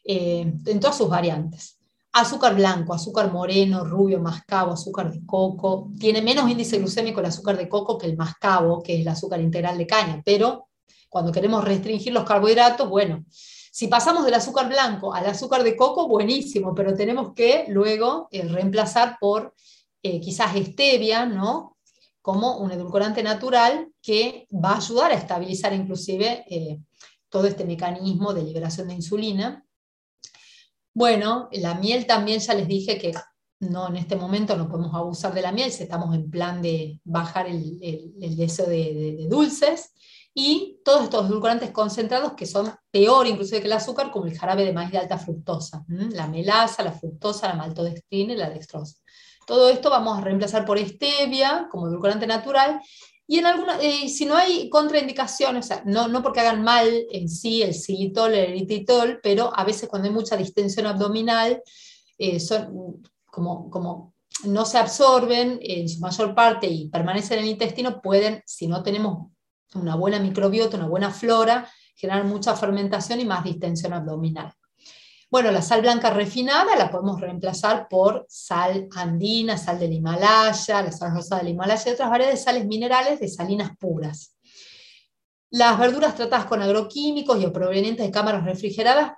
[0.02, 1.76] eh, en todas sus variantes
[2.16, 5.90] azúcar blanco, azúcar moreno, rubio, mascabo, azúcar de coco.
[5.98, 9.40] Tiene menos índice glucémico el azúcar de coco que el mascabo, que es el azúcar
[9.40, 10.68] integral de caña, pero
[11.10, 16.08] cuando queremos restringir los carbohidratos, bueno, si pasamos del azúcar blanco al azúcar de coco,
[16.08, 19.54] buenísimo, pero tenemos que luego eh, reemplazar por
[20.02, 21.75] eh, quizás stevia, ¿no?
[22.26, 23.72] Como un edulcorante natural
[24.02, 26.80] que va a ayudar a estabilizar inclusive eh,
[27.28, 29.66] todo este mecanismo de liberación de insulina
[30.96, 33.12] bueno, la miel también ya les dije que
[33.60, 37.02] no, en este momento no podemos abusar de la miel si estamos en plan de
[37.04, 37.78] bajar el,
[38.34, 39.92] deseo de, dulces.
[40.32, 44.64] Y todos estos edulcorantes concentrados que son peor inclusive que el azúcar, como el jarabe
[44.64, 48.96] de maíz de alta fructosa, la melaza, la fructosa, la maltodextrina y la dextrosa.
[49.46, 52.82] Todo esto vamos a reemplazar por stevia como edulcorante natural
[53.28, 57.62] y en alguna, eh, si no hay contraindicaciones, no, no porque hagan mal en sí
[57.62, 61.60] el xilitol, el eritritol, pero a veces cuando hay mucha distensión abdominal,
[62.18, 67.50] eh, son como, como no se absorben en su mayor parte y permanecen en el
[67.50, 69.32] intestino, pueden, si no tenemos
[69.74, 74.52] una buena microbiota, una buena flora, generar mucha fermentación y más distensión abdominal.
[75.36, 80.90] Bueno, la sal blanca refinada la podemos reemplazar por sal andina, sal del Himalaya, la
[80.90, 84.34] sal rosa del Himalaya y otras variedades de sales minerales de salinas puras.
[85.50, 89.12] Las verduras tratadas con agroquímicos y o provenientes de cámaras refrigeradas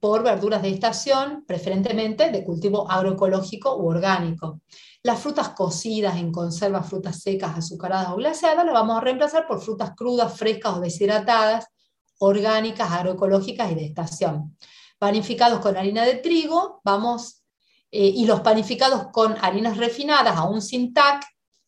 [0.00, 4.62] por verduras de estación, preferentemente de cultivo agroecológico u orgánico.
[5.04, 9.60] Las frutas cocidas en conservas, frutas secas, azucaradas o glaseadas, las vamos a reemplazar por
[9.60, 11.66] frutas crudas, frescas o deshidratadas,
[12.18, 14.56] orgánicas, agroecológicas y de estación
[15.02, 17.42] panificados con harina de trigo, vamos,
[17.90, 21.24] eh, y los panificados con harinas refinadas, aún sin TAC,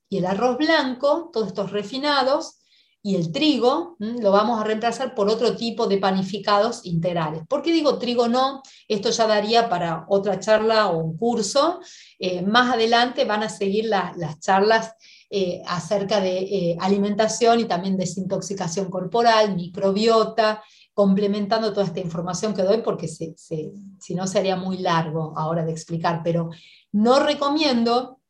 [0.09, 2.61] y el arroz blanco, todos estos refinados,
[3.03, 7.43] y el trigo lo vamos a reemplazar por otro tipo de panificados integrales.
[7.49, 8.63] ¿Por qué digo trigo no?
[8.87, 11.81] Esto ya daría para otra charla o un curso.
[12.21, 14.95] Eh, más adelante van a seguir las charlas
[15.29, 20.63] eh, acerca de alimentación y también desintoxicación corporal, microbiota,
[20.95, 26.23] complementando toda esta información que doy, porque si no sería muy largo ahora de explicar,
[26.23, 26.51] pero
[26.93, 28.21] no recomiendo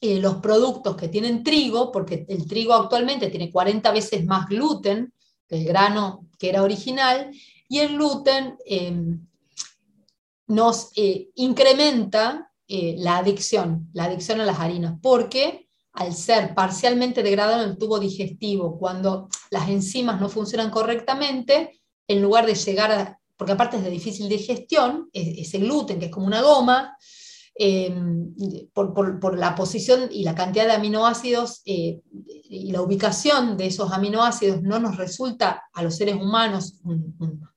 [0.00, 5.12] eh, los productos que tienen trigo, porque el trigo actualmente tiene 40 veces más gluten
[5.48, 7.32] que el grano que era original,
[7.68, 9.26] y el gluten em,
[10.46, 17.24] nos eh, incrementa eh, la adicción, la adicción a las harinas, porque al ser parcialmente
[17.24, 22.90] degradado en el tubo digestivo, cuando las enzimas no funcionan correctamente, en lugar de llegar
[22.90, 26.96] a, porque aparte es de difícil digestión, ese gluten que es como una goma,
[27.60, 28.36] Em,
[28.72, 32.00] por, la posición y la cantidad de aminoácidos eh,
[32.48, 36.74] y la ubicación de esos aminoácidos no nos resulta a los seres humanos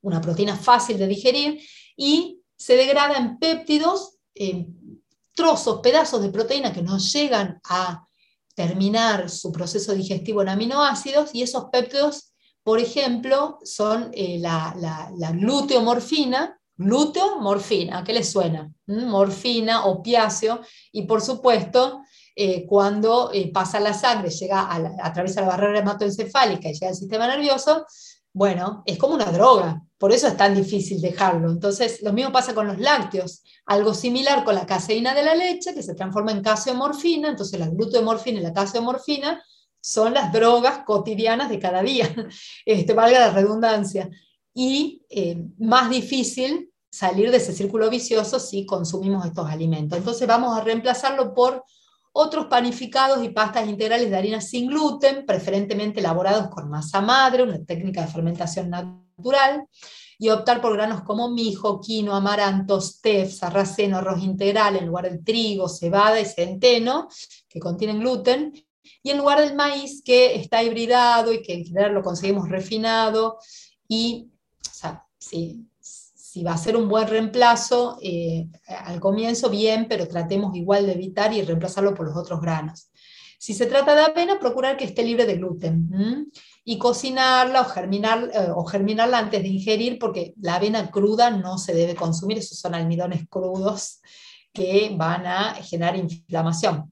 [0.01, 1.61] una proteína fácil de digerir
[1.95, 4.17] y se degrada en péptidos,
[5.35, 8.03] trozos, pedazos de proteína que no llegan a
[8.55, 12.30] terminar su proceso digestivo en aminoácidos y esos péptidos,
[12.63, 18.71] por ejemplo, son eh, la, la, la gluteomorfina, Glúteo, morfina, ¿qué les suena?
[18.87, 19.05] ¿Mm?
[19.05, 22.01] Morfina, opiáceo, y por supuesto,
[22.35, 26.95] eh, cuando eh, pasa la sangre, llega a, atraviesa la barrera hematoencefálica y llega al
[26.95, 27.85] sistema nervioso,
[28.33, 31.51] bueno, es como una droga, por eso es tan difícil dejarlo.
[31.51, 35.75] Entonces, lo mismo pasa con los lácteos, algo similar con la caseína de la leche,
[35.75, 39.43] que se transforma en caseomorfina, entonces la gluteomorfina y la caseomorfina
[39.81, 42.07] son las drogas cotidianas de cada día,
[42.65, 44.09] este, valga la redundancia
[44.53, 49.97] y eh, más difícil salir de ese círculo vicioso si consumimos estos alimentos.
[49.97, 51.63] Entonces vamos a reemplazarlo por
[52.13, 57.63] otros panificados y pastas integrales de harina sin gluten, preferentemente elaborados con masa madre, una
[57.63, 59.65] técnica de fermentación natural,
[60.17, 65.23] y optar por granos como mijo, quino, amaranto, stef, sarraceno, arroz integral en lugar del
[65.23, 67.07] trigo, cebada y centeno,
[67.49, 68.53] que contienen gluten,
[69.03, 73.37] y en lugar del maíz que está hibridado y que en general lo conseguimos refinado
[73.87, 74.31] y
[75.17, 80.93] si, va a ser un buen reemplazo, eh, al comienzo bien, pero tratemos igual de
[80.93, 82.89] evitar y reemplazarlo por los otros granos.
[83.37, 86.31] Si se trata de avena, procurar que esté libre de gluten.
[86.63, 91.57] Y cocinarla o, germinar, eh, o germinarla antes de ingerir, porque la avena cruda no
[91.57, 93.99] se debe consumir, esos son almidones crudos
[94.53, 96.91] que van a generar inflamación.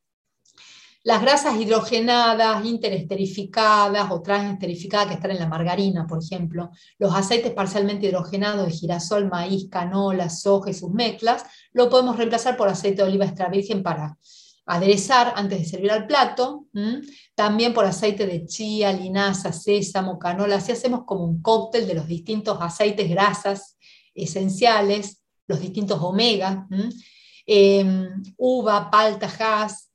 [1.04, 7.54] Las grasas hidrogenadas, interesterificadas o transesterificadas que están en la margarina, por ejemplo, los aceites
[7.54, 13.02] parcialmente hidrogenados de girasol, maíz, canola, soja y sus mezclas, lo podemos reemplazar por aceite
[13.02, 14.18] de oliva extra virgen para
[14.66, 16.68] aderezar antes de servir al plato,
[17.34, 22.08] también por aceite de chía, linaza, sésamo, canola, así hacemos como un cóctel de los
[22.08, 23.78] distintos aceites, grasas
[24.14, 26.68] esenciales, los distintos omega,
[27.48, 29.89] em, uva, palta, jas,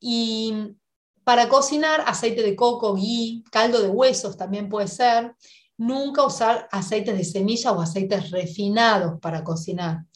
[0.00, 0.74] y
[1.22, 5.36] para cocinar, aceite de coco, ghee, caldo de huesos también puede ser.
[5.76, 10.06] Nunca usar aceites de semilla o aceites refinados para cocinar.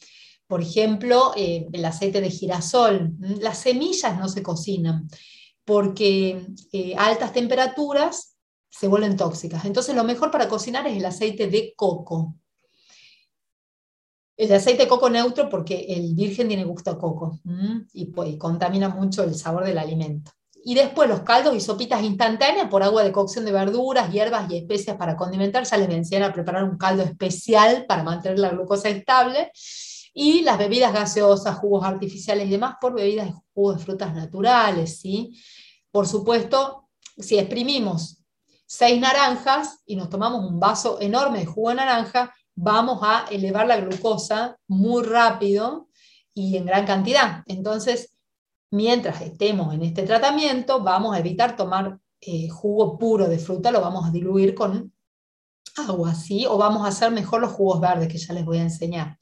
[0.47, 3.13] Por ejemplo, eh, el aceite de girasol.
[3.39, 5.07] Las semillas no se cocinan
[5.63, 8.37] porque eh, a altas temperaturas
[8.69, 9.65] se vuelven tóxicas.
[9.65, 12.35] Entonces lo mejor para cocinar es el aceite de coco.
[14.37, 17.39] El aceite de coco neutro porque el virgen tiene gusto a coco
[17.93, 20.31] y, pues, contamina mucho el sabor del alimento.
[20.67, 24.57] Y después los caldos y sopitas instantáneas por agua de cocción de verduras, hierbas y
[24.57, 25.63] especias para condimentar.
[25.63, 29.51] Ya les vencían a preparar un caldo especial para mantener la glucosa estable.
[30.11, 34.99] Y las bebidas gaseosas, jugos artificiales y demás por bebidas y jugos de frutas naturales.
[34.99, 35.39] ¿sí?
[35.91, 38.23] Por supuesto, si exprimimos
[38.65, 43.67] seis naranjas y nos tomamos un vaso enorme de jugo de naranja, vamos a elevar
[43.67, 45.89] la glucosa muy rápido
[46.33, 47.43] y en gran cantidad.
[47.47, 48.15] Entonces,
[48.71, 53.81] mientras estemos en este tratamiento, vamos a evitar tomar eh, jugo puro de fruta, lo
[53.81, 54.93] vamos a diluir con
[55.77, 56.45] agua, ¿sí?
[56.45, 59.17] O vamos a hacer mejor los jugos verdes, que ya les voy a enseñar.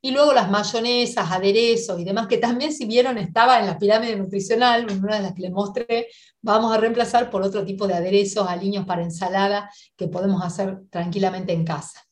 [0.00, 4.16] Y luego las mayonesas, aderezos y demás, que también si vieron estaba en la pirámide
[4.16, 6.08] nutricional, una de las que les mostré,
[6.40, 11.52] vamos a reemplazar por otro tipo de aderezos, aliños para ensalada, que podemos hacer tranquilamente
[11.52, 12.05] en casa.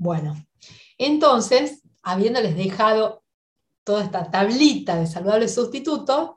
[0.00, 0.34] Bueno,
[0.96, 3.22] entonces, habiéndoles dejado
[3.84, 6.30] toda esta tablita de saludables sustitutos,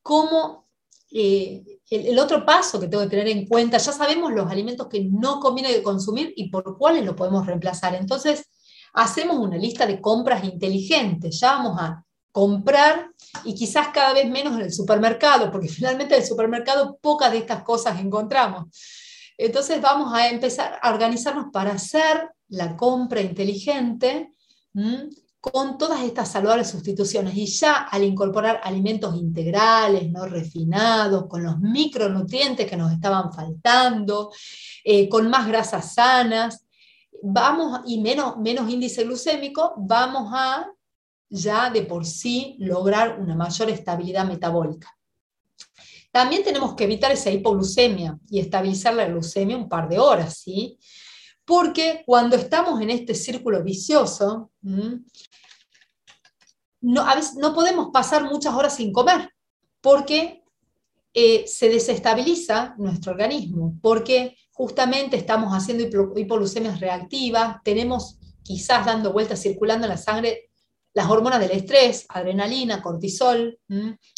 [0.00, 0.68] ¿cómo
[1.10, 5.02] eh, el, otro paso que tengo que tener en cuenta, ya sabemos los alimentos que
[5.02, 7.96] no conviene consumir y por cuáles lo podemos reemplazar.
[7.96, 8.48] Entonces,
[8.92, 13.10] hacemos una lista de compras inteligentes, ya vamos a comprar
[13.44, 17.38] y quizás cada vez menos en el supermercado, porque finalmente en el supermercado pocas de
[17.38, 18.68] estas cosas encontramos.
[19.44, 24.30] Entonces vamos a empezar a organizarnos para hacer la compra inteligente
[25.40, 27.36] con todas estas saludables sustituciones.
[27.36, 34.30] Y ya al incorporar alimentos integrales, no refinados, con los micronutrientes que nos estaban faltando,
[34.84, 36.64] eh, con más grasas sanas,
[37.22, 40.70] vamos, y menos, menos índice glucémico, vamos a
[41.28, 44.96] ya de por sí lograr una mayor estabilidad metabólica.
[46.12, 50.78] También tenemos que evitar esa hipoglucemia y estabilizar la glucemia un par de horas, ¿sí?
[51.44, 54.52] Porque cuando estamos en este círculo vicioso,
[56.82, 59.30] no, a veces no podemos pasar muchas horas sin comer,
[59.80, 60.44] porque
[61.14, 65.84] eh, se desestabiliza nuestro organismo, porque justamente estamos haciendo
[66.16, 70.51] hipoglucemias reactivas, tenemos quizás dando vueltas circulando en la sangre
[70.94, 73.58] las hormonas del estrés, adrenalina, cortisol,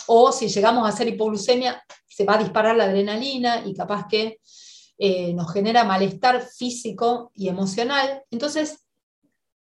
[0.06, 4.38] o si llegamos a hacer hipoglucemia, se va a disparar la adrenalina y capaz que
[4.98, 8.22] eh, nos genera malestar físico y emocional.
[8.30, 8.86] Entonces,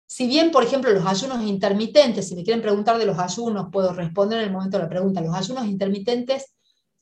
[0.06, 3.92] si bien, por ejemplo, los ayunos intermitentes, si me quieren preguntar de los ayunos, puedo
[3.92, 6.54] responder en el momento de la pregunta, los ayunos intermitentes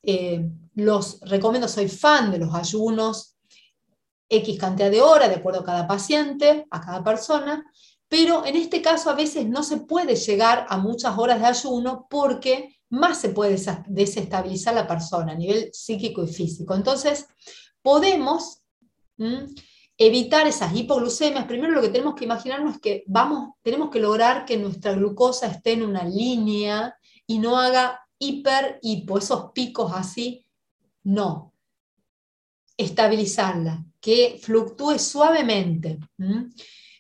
[0.02, 3.36] eh, los recomiendo, soy fan de los ayunos,
[4.28, 7.64] X cantidad de horas, de acuerdo a cada paciente, a cada persona,
[8.08, 12.06] pero en este caso a veces no se puede llegar a muchas horas de ayuno
[12.08, 16.74] porque más se puede desestabilizar la persona a nivel psíquico y físico.
[16.74, 17.26] Entonces,
[17.82, 18.62] podemos
[19.98, 21.46] evitar esas hipoglucemias.
[21.46, 25.46] Primero lo que tenemos que imaginarnos es que vamos, tenemos que lograr que nuestra glucosa
[25.46, 26.96] esté en una línea
[27.26, 30.44] y no haga hiper, hipo, esos picos así.
[31.02, 31.52] No.
[32.76, 35.98] Estabilizarla, que fluctúe suavemente.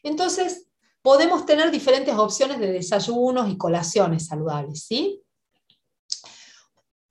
[0.02, 0.65] Entonces,
[1.06, 5.22] podemos tener diferentes opciones de desayunos y colaciones saludables, ¿sí?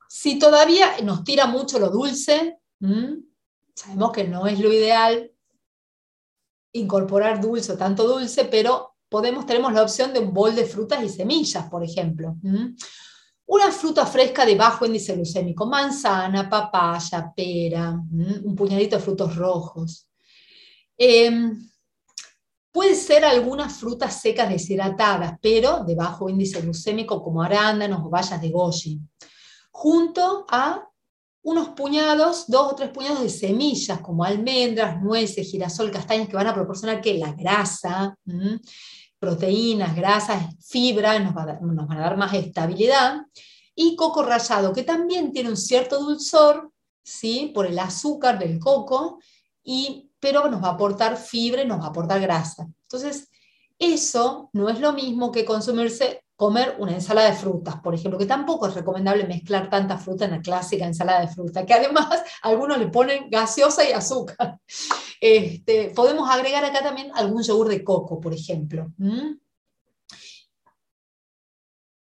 [0.09, 2.57] Si todavía nos tira mucho lo dulce,
[3.73, 5.31] sabemos que no es lo ideal
[6.73, 11.01] incorporar dulce o tanto dulce, pero podemos, tenemos la opción de un bol de frutas
[11.01, 12.35] y semillas, por ejemplo.
[13.45, 20.09] Una fruta fresca de bajo índice glucémico, manzana, papaya, pera, un puñadito de frutos rojos.
[20.97, 21.65] Em,
[22.75, 28.41] Puede ser algunas frutas secas deshidratadas, pero de bajo índice glucémico como arándanos o bayas
[28.41, 28.99] de goji,
[29.71, 30.85] junto a
[31.43, 36.47] unos puñados, dos o tres puñados de semillas como almendras, nueces, girasol, castañas que van
[36.47, 38.13] a proporcionar que la grasa,
[39.19, 43.21] proteínas, grasas, fibra, nos, nos van a dar más estabilidad,
[43.73, 47.53] y coco rallado, que también tiene un cierto dulzor, ¿sí?
[47.55, 49.19] por el azúcar del coco,
[49.63, 52.67] y pero nos va a aportar fibra nos va a aportar grasa.
[52.81, 53.29] Entonces,
[53.77, 58.25] eso no es lo mismo que consumirse, comer una ensalada de frutas, por ejemplo, que
[58.25, 62.79] tampoco es recomendable mezclar tanta fruta en la clásica ensalada de fruta, que además algunos
[62.79, 64.59] le ponen gaseosa y azúcar.
[65.21, 68.91] Este, podemos agregar acá también algún yogur de coco, por ejemplo.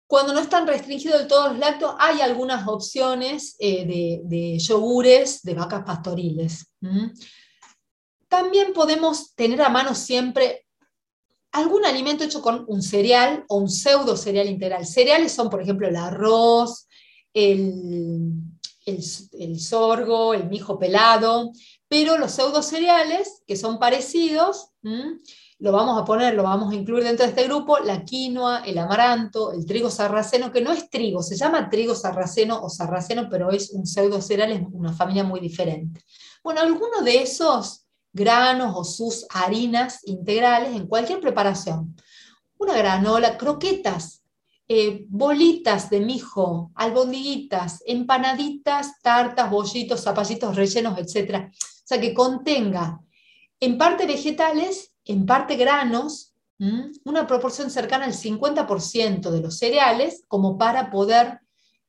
[0.07, 5.43] Cuando no están restringidos de todos los lácteos, hay algunas opciones eh, de, de, yogures
[5.43, 6.65] de vacas pastoriles.
[8.35, 10.65] También podemos tener a mano siempre
[11.53, 14.85] algún alimento hecho con un cereal o un pseudo cereal integral.
[14.85, 16.85] Cereales son, por ejemplo, el arroz,
[17.33, 18.33] el,
[19.57, 21.53] sorgo, el mijo pelado,
[21.87, 27.05] pero los pseudo cereales, que son parecidos, lo vamos a poner, lo vamos a incluir
[27.05, 31.23] dentro de este grupo, la quinoa, el amaranto, el trigo sarraceno, que no es trigo,
[31.23, 35.39] se llama trigo sarraceno o sarraceno, pero es un pseudo cereal, es una familia muy
[35.39, 36.03] diferente.
[36.43, 37.84] Bueno, alguno de esos
[38.15, 41.95] granos o sus harinas integrales en cualquier preparación.
[42.57, 44.23] Una granola, croquetas,
[44.67, 51.49] eh, bolitas de mijo, albondiguitas, empanaditas, tartas, bollitos, zapallitos rellenos, etc.
[51.51, 53.01] O sea, que contenga
[53.59, 56.31] en parte vegetales, en parte granos,
[57.03, 61.41] una proporción cercana al 50% de los cereales, como para poder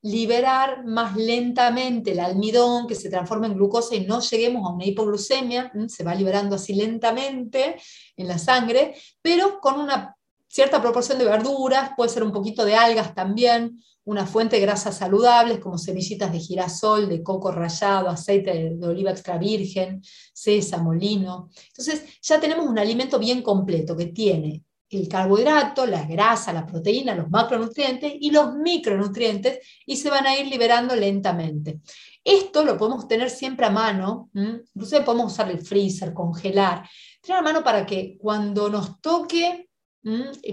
[0.07, 4.85] liberar más lentamente el almidón que se transforma en glucosa y no lleguemos a una
[4.85, 7.77] hipoglucemia, se va liberando así lentamente
[8.17, 10.17] en la sangre, pero con una
[10.49, 14.97] cierta proporción de verduras, puede ser un poquito de algas también, una fuente de grasas
[14.97, 20.01] saludables como semillitas de girasol, de coco rallado, aceite de oliva extra virgen,
[20.33, 21.51] sésamo, lino.
[21.67, 27.15] Entonces ya tenemos un alimento bien completo que tiene el carbohidrato, la grasa, la proteína,
[27.15, 31.81] los macronutrientes y los micronutrientes y se van a ir liberando lentamente.
[32.23, 36.89] Esto lo podemos tener siempre a mano, incluso podemos usar el freezer, congelar,
[37.21, 39.69] tener a mano para que cuando nos toque,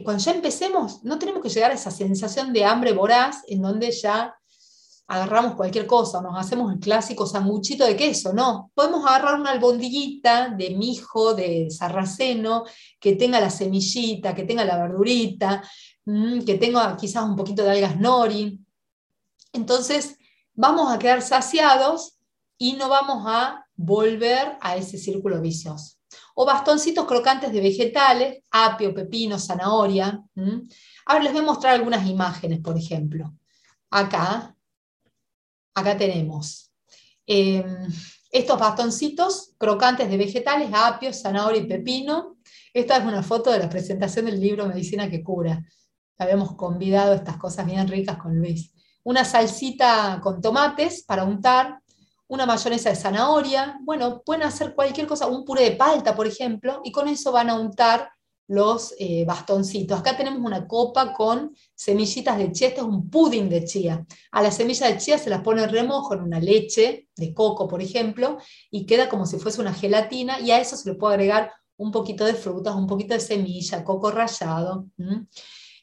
[0.04, 3.92] cuando ya empecemos, no tenemos que llegar a esa sensación de hambre voraz en donde
[3.92, 4.36] ya
[5.14, 8.72] agarramos cualquier cosa, nos hacemos el clásico sanguchito de queso, no.
[8.74, 12.64] Podemos agarrar una albondiguita de mijo, de sarraceno,
[13.00, 15.64] que tenga la semillita, que tenga la verdurita,
[16.06, 18.60] mm, que tenga quizás un poquito de algas nori.
[19.54, 20.18] Entonces,
[20.56, 22.18] vamos a quedar saciados
[22.58, 25.98] y no vamos a volver a ese círculo vicioso.
[26.34, 30.24] O bastoncitos crocantes de vegetales, apio, pepino, zanahoria.
[31.06, 33.32] Ahora les voy a mostrar algunas imágenes, por ejemplo.
[33.92, 34.56] Acá,
[35.74, 36.72] acá tenemos
[37.26, 37.64] em,
[38.32, 42.38] estos bastoncitos crocantes de vegetales, apio, zanahoria y pepino.
[42.74, 45.64] Esta es una foto de la presentación del libro Medicina que cura.
[46.18, 48.72] Habíamos convidado estas cosas bien ricas con Luis.
[49.04, 51.80] Una salsita con tomates para untar,
[52.28, 53.78] una mayonesa de zanahoria.
[53.82, 57.50] Bueno, pueden hacer cualquier cosa, un puré de palta, por ejemplo, y con eso van
[57.50, 58.10] a untar
[58.48, 60.00] los eh, bastoncitos.
[60.00, 64.06] Acá tenemos una copa con semillitas de chía, este es un pudding de chía.
[64.32, 67.82] A las semillas de chía se las pone remojo en una leche de coco, por
[67.82, 68.38] ejemplo,
[68.70, 71.92] y queda como si fuese una gelatina, y a eso se le puede agregar un
[71.92, 74.88] poquito de frutas, un poquito de semilla, coco rallado.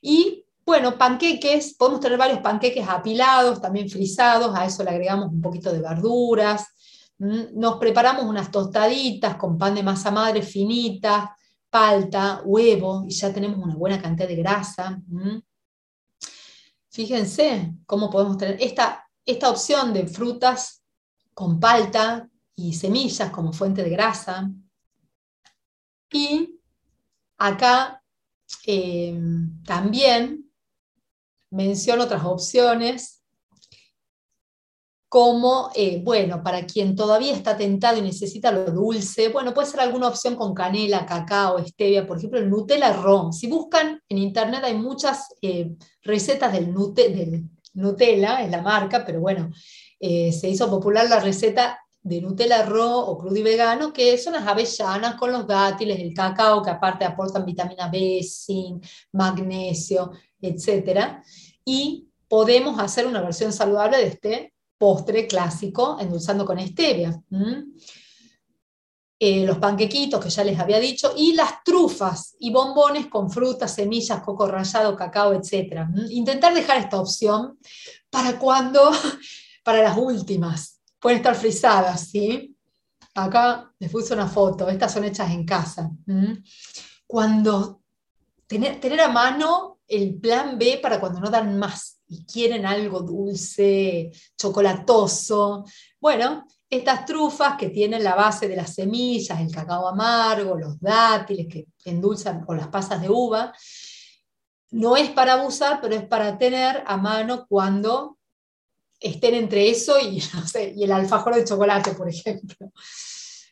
[0.01, 5.41] Y bueno, panqueques, podemos tener varios panqueques apilados, también frisados, a eso le agregamos un
[5.41, 6.67] poquito de verduras.
[7.19, 11.37] Nos preparamos unas tostaditas con pan de masa madre finita,
[11.71, 15.01] palta, huevo, y ya tenemos una buena cantidad de grasa.
[16.91, 20.83] Fíjense cómo podemos tener esta, esta opción de frutas
[21.33, 24.51] con palta y semillas como fuente de grasa.
[26.13, 26.61] Y
[27.39, 28.03] acá
[28.67, 29.19] eh,
[29.65, 30.51] también
[31.51, 33.20] menciono otras opciones
[35.11, 39.81] como, eh, bueno, para quien todavía está tentado y necesita lo dulce, bueno, puede ser
[39.81, 43.33] alguna opción con canela, cacao, stevia, por ejemplo, el Nutella Ron.
[43.33, 46.73] Si buscan en internet hay muchas eh, recetas del,
[47.75, 49.51] Nutella, es la marca, pero bueno,
[49.99, 54.35] eh, se hizo popular la receta de Nutella Ron o crudo y vegano, que son
[54.35, 61.21] las avellanas con los dátiles, el cacao, que aparte aportan vitamina B, zinc, magnesio, etc.
[61.65, 67.15] Y podemos hacer una versión saludable de este postre clásico, endulzando con stevia.
[69.19, 73.75] Eh, los panquequitos que ya les había dicho, y las trufas y bombones con frutas,
[73.75, 75.87] semillas, coco rallado, cacao, etc.
[76.09, 77.59] Intentar dejar esta opción
[78.09, 78.91] para cuando,
[79.63, 80.81] para las últimas.
[80.99, 82.57] Pueden estar frisadas, ¿sí?
[83.15, 85.91] Acá les puse una foto, estas son hechas en casa.
[87.07, 87.83] Cuando
[88.47, 93.01] tener, tener a mano el plan B para cuando no dan más y quieren algo
[93.01, 95.65] dulce, chocolatoso.
[96.01, 101.47] Bueno, estas trufas que tienen la base de las semillas, el cacao amargo, los dátiles
[101.49, 103.53] que endulzan o las pasas de uva,
[104.71, 108.19] no es para abusar, pero es para tener a mano cuando
[109.01, 110.23] estén entre eso y,
[110.55, 112.73] el alfajor de chocolate, por ejemplo.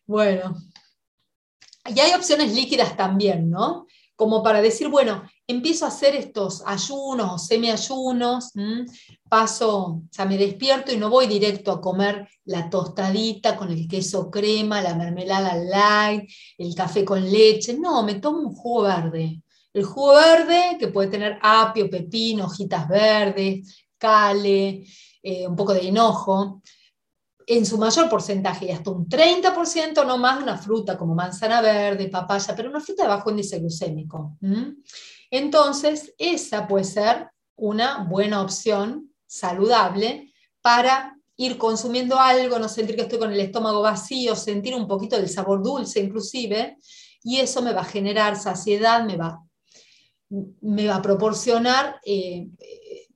[0.06, 0.56] Bueno,
[1.86, 3.86] y hay opciones líquidas también, ¿no?
[4.18, 8.50] Como para decir, bueno, empiezo a hacer estos ayunos o semiayunos,
[9.28, 13.86] paso, o sea, me despierto y no voy directo a comer la tostadita con el
[13.86, 19.40] queso crema, la mermelada light, el café con leche, no, me tomo un jugo verde.
[19.72, 24.84] El jugo verde que puede tener apio, pepino, hojitas verdes, cale,
[25.22, 26.60] eh, un poco de hinojo,
[27.50, 31.62] en su mayor porcentaje y hasta un 30% no más de una fruta como manzana
[31.62, 34.36] verde, papaya, pero una fruta de bajo índice glucémico.
[35.30, 40.30] Entonces, esa puede ser una buena opción saludable
[40.60, 45.16] para ir consumiendo algo, no sentir que estoy con el estómago vacío, sentir un poquito
[45.16, 46.76] del sabor dulce inclusive,
[47.22, 49.42] y eso me va a generar saciedad, me va,
[50.28, 52.46] me va a proporcionar, eh,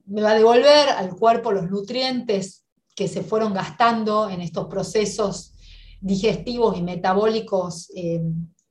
[0.07, 2.62] me va a devolver al cuerpo los nutrientes
[2.95, 5.53] que se fueron gastando en estos procesos
[5.99, 8.21] digestivos y metabólicos eh,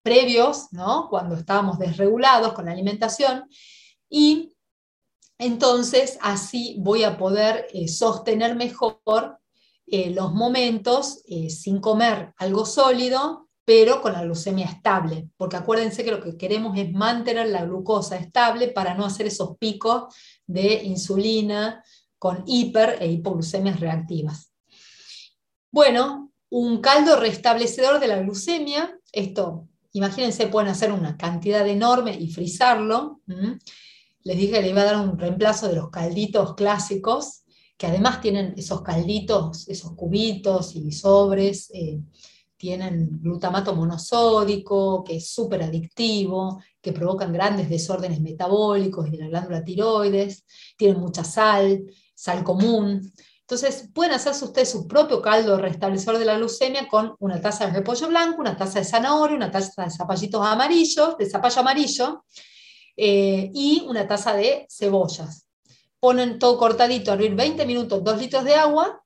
[0.02, 1.08] previos, ¿no?
[1.08, 3.48] cuando estábamos desregulados con la alimentación,
[4.08, 4.54] y
[5.38, 9.38] entonces así voy a poder eh, sostener mejor
[9.86, 16.10] eh, los momentos sin comer algo sólido, pero con la glucemia estable, porque acuérdense que
[16.10, 20.14] lo que queremos es mantener la glucosa estable para no hacer esos picos
[20.46, 21.82] de insulina
[22.22, 24.52] con hiper e hipoglucemias reactivas.
[25.72, 32.30] Bueno, un caldo restablecedor de la glucemia, esto imagínense, pueden hacer una cantidad enorme y
[32.30, 33.22] frizarlo.
[34.22, 37.42] Les dije que le iba a dar un reemplazo de los calditos clásicos,
[37.76, 42.02] que además tienen esos calditos, esos cubitos y sobres, eh,
[42.56, 49.64] tienen glutamato monosódico, que es súper adictivo, que provocan grandes desórdenes metabólicos de la glándula
[49.64, 50.44] tiroides,
[50.76, 51.82] tienen mucha sal,
[52.22, 53.12] sal común.
[53.40, 57.72] Entonces, pueden hacerse ustedes su propio caldo restablecedor de la glucemia con una taza de
[57.72, 62.24] repollo blanco, una taza de zanahoria, una taza de zapallitos amarillos, de zapallo amarillo,
[62.96, 65.48] eh, y una taza de cebollas.
[65.98, 69.02] Ponen todo cortadito a hervir 20 minutos, 2 litros de agua,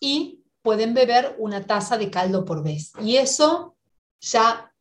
[0.00, 2.92] y pueden beber una taza de caldo por vez.
[3.00, 3.76] Y eso
[4.20, 4.72] ya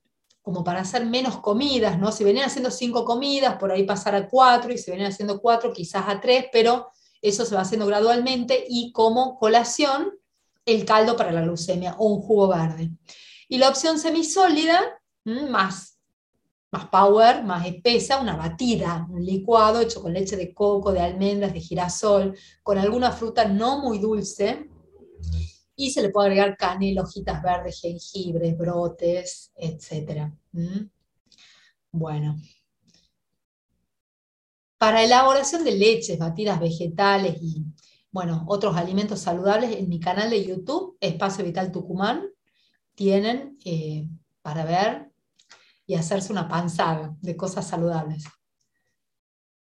[0.41, 2.11] como para hacer menos comidas, ¿no?
[2.11, 5.71] Si venían haciendo 5 comidas, por ahí pasar a 4, y si venían haciendo 4,
[5.71, 6.87] quizás a 3, pero
[7.29, 10.11] eso se va haciendo gradualmente y como colación
[10.65, 12.91] el caldo para la glucemia o un jugo verde.
[13.47, 14.79] Y la opción semisólida,
[15.23, 15.99] mm, más,
[16.71, 21.53] más power, más espesa, una batida, un licuado hecho con leche de coco, de almendras,
[21.53, 24.69] de girasol, con alguna fruta no muy dulce.
[25.75, 30.31] Y se le puede agregar canela, hojitas verdes, jengibre, brotes, etc.
[30.51, 30.89] Mm.
[31.91, 32.37] Bueno,
[34.85, 37.65] Para elaboración de leches, batidas vegetales y
[38.11, 42.27] bueno, otros alimentos saludables, en mi canal de YouTube, Espacio Vital Tucumán,
[42.93, 44.07] tienen eh,
[44.43, 45.09] para ver
[45.87, 48.25] y hacerse una panzada de cosas saludables.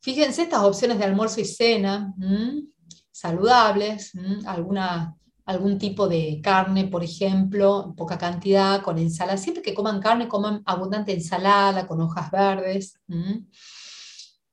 [0.01, 2.13] Fíjense estas opciones de almuerzo y cena,
[3.09, 4.11] saludables,
[4.45, 5.15] alguna
[5.45, 9.37] algún tipo de carne, por ejemplo, poca cantidad, con ensalada.
[9.37, 12.99] Siempre que coman carne, coman abundante ensalada con hojas verdes.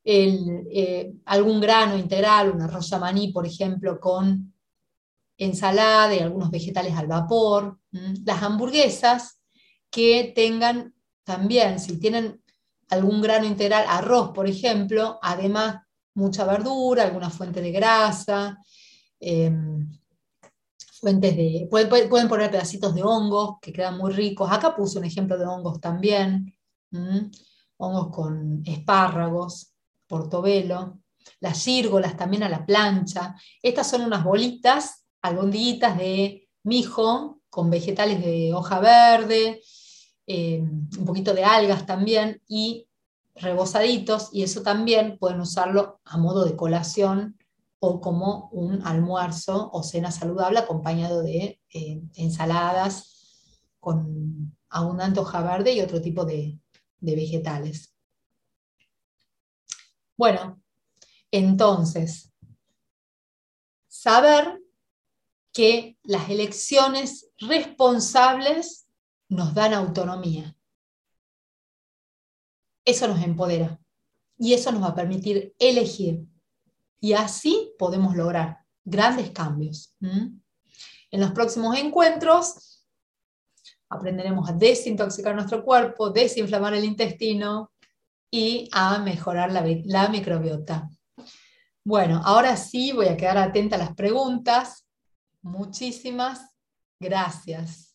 [0.02, 4.54] Eh, algún grano integral, una arroz maní, por ejemplo, con
[5.36, 7.78] ensalada y algunos vegetales al vapor.
[8.24, 9.40] Las hamburguesas
[9.90, 10.94] que tengan
[11.24, 12.42] también, si tienen
[12.88, 15.76] algún grano integral, arroz, por ejemplo, además
[16.14, 18.58] mucha verdura, alguna fuente de grasa.
[19.18, 19.88] Em,
[21.00, 24.50] fuentes de, pueden, poner pedacitos de hongos que quedan muy ricos.
[24.50, 26.54] Acá puse un ejemplo de hongos también,
[27.78, 29.72] hongos con espárragos,
[30.10, 30.98] portobelo,
[31.38, 33.36] las gírgolas también a la plancha.
[33.62, 39.62] Estas son unas bolitas, albondiguitas de mijo con vegetales de hoja verde,
[40.26, 42.88] eh, un poquito de algas también y
[43.36, 47.38] rebozaditos, y eso también pueden usarlo a modo de colación
[47.78, 55.72] o como un almuerzo o cena saludable acompañado de eh, ensaladas con abundante hoja verde
[55.72, 56.58] y otro tipo de
[57.00, 57.89] vegetales.
[60.20, 60.62] Bueno,
[61.30, 62.30] entonces,
[63.88, 64.60] saber
[65.50, 68.86] que las elecciones responsables
[69.30, 70.54] nos dan autonomía.
[72.84, 73.80] Eso nos empodera
[74.36, 76.26] y eso nos va a permitir elegir
[77.00, 79.96] y así podemos lograr grandes cambios.
[80.02, 80.42] En
[81.12, 82.84] los próximos encuentros
[83.88, 87.72] aprenderemos a desintoxicar nuestro cuerpo, desinflamar el intestino
[88.30, 90.88] y a mejorar la, la microbiota.
[91.84, 94.86] Bueno, ahora sí voy a quedar atenta a las preguntas.
[95.42, 96.54] Muchísimas
[96.98, 97.90] gracias.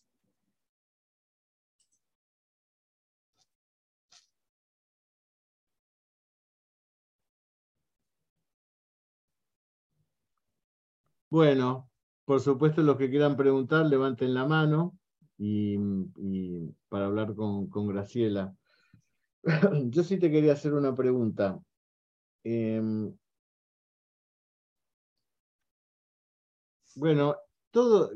[11.30, 11.90] Bueno,
[12.24, 14.96] por supuesto, los que quieran preguntar, levanten la mano
[15.38, 15.76] y,
[16.88, 18.54] para hablar con, Graciela.
[19.90, 21.60] Yo sí te quería hacer una pregunta.
[22.42, 23.16] Em,
[26.96, 27.36] bueno,
[27.70, 28.10] todo,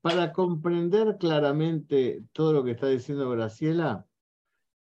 [0.00, 4.06] para comprender claramente todo lo que está diciendo Graciela,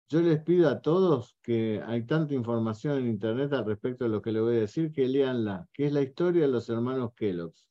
[0.10, 4.22] yo les pido a todos que hay tanta información en internet al respecto de lo
[4.22, 7.70] que le voy a decir, que leanla, que es la historia de los hermanos Kellogg's.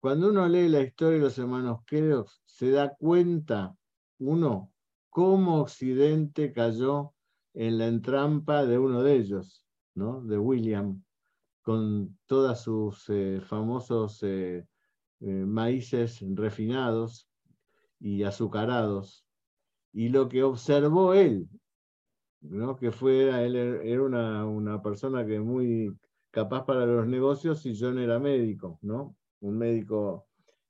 [0.00, 3.74] Cuando uno lee la historia de los hermanos Kellogg's, se da cuenta,
[4.18, 4.70] uno,
[5.10, 7.12] cómo Occidente cayó
[7.54, 10.22] en la entrampa de uno de ellos, ¿no?
[10.22, 11.02] de William,
[11.62, 14.66] con todos sus eh, famosos eh,
[15.20, 17.28] eh, maíces refinados
[17.98, 19.26] y azucarados
[19.92, 21.48] y lo que observó él,
[22.40, 22.76] ¿no?
[22.76, 25.92] que fue, él era una, una, persona que muy
[26.30, 29.16] capaz para los negocios y John era médico, ¿no?
[29.40, 30.28] un médico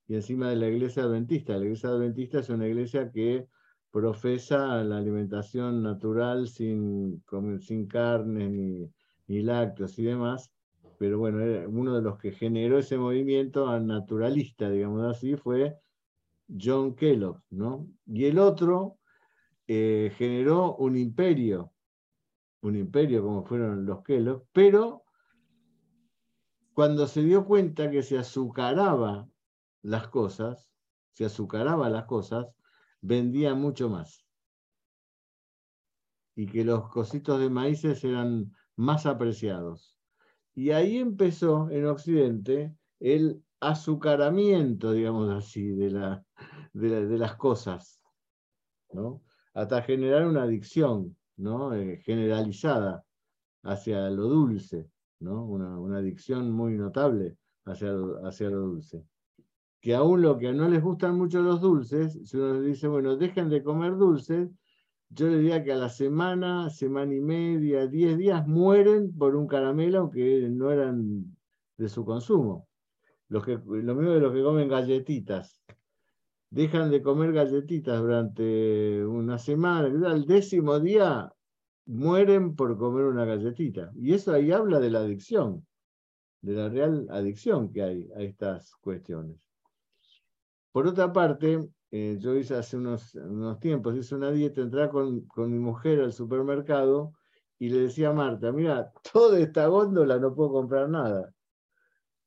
[0.09, 1.57] y encima de la iglesia adventista.
[1.57, 3.47] La iglesia adventista es una iglesia que
[3.91, 7.23] profesa la alimentación natural sin,
[7.61, 8.91] sin carne ni,
[9.27, 10.53] ni lácteos y demás,
[10.99, 11.39] pero bueno,
[11.69, 15.79] uno de los que generó ese movimiento naturalista, digamos así, fue
[16.47, 17.89] John Kellogg, ¿no?
[18.07, 18.99] Y el otro
[19.67, 21.73] eh, generó un imperio,
[22.61, 25.05] un imperio como fueron los Kellogg, pero
[26.75, 29.29] cuando se dio cuenta que se azucaraba
[29.83, 30.69] las cosas,
[31.13, 32.49] se azucaraba las cosas,
[33.01, 34.25] vendía mucho más.
[36.37, 39.97] Y que los cositos de maíces eran más apreciados.
[40.55, 46.25] Y ahí empezó en Occidente el azucaramiento, digamos así, de, la,
[46.73, 48.01] de, las cosas.
[48.93, 49.23] ¿no?
[49.55, 51.75] hasta generar una adicción ¿no?
[51.75, 53.05] Eh, generalizada
[53.63, 54.91] hacia lo dulce,
[55.21, 55.45] ¿no?
[55.45, 57.93] una, adicción muy notable hacia,
[58.25, 59.05] hacia lo dulce.
[59.81, 63.17] Que aún lo que no les gustan mucho los dulces, si uno les dice, bueno,
[63.17, 64.51] dejen de comer dulces,
[65.09, 69.47] yo le diría que a la semana, semana y media, diez días, mueren por un
[69.49, 71.37] caramelo aunque no eran
[71.77, 72.69] de su consumo.
[73.29, 75.63] Los que, lo mismo de los que comen galletitas
[76.51, 81.33] dejan de comer galletitas durante una semana, al décimo día
[81.87, 83.93] mueren por comer una galletita.
[83.97, 85.67] Y eso ahí habla de la adicción,
[86.43, 89.50] de la real adicción que hay a estas cuestiones.
[90.73, 93.13] Por otra parte, eh, yo hice hace unos,
[93.61, 97.13] tiempos, hice una dieta, entraba con, con mi mujer al supermercado
[97.59, 101.33] y le decía a Marta, mira, toda esta góndola no puedo comprar nada.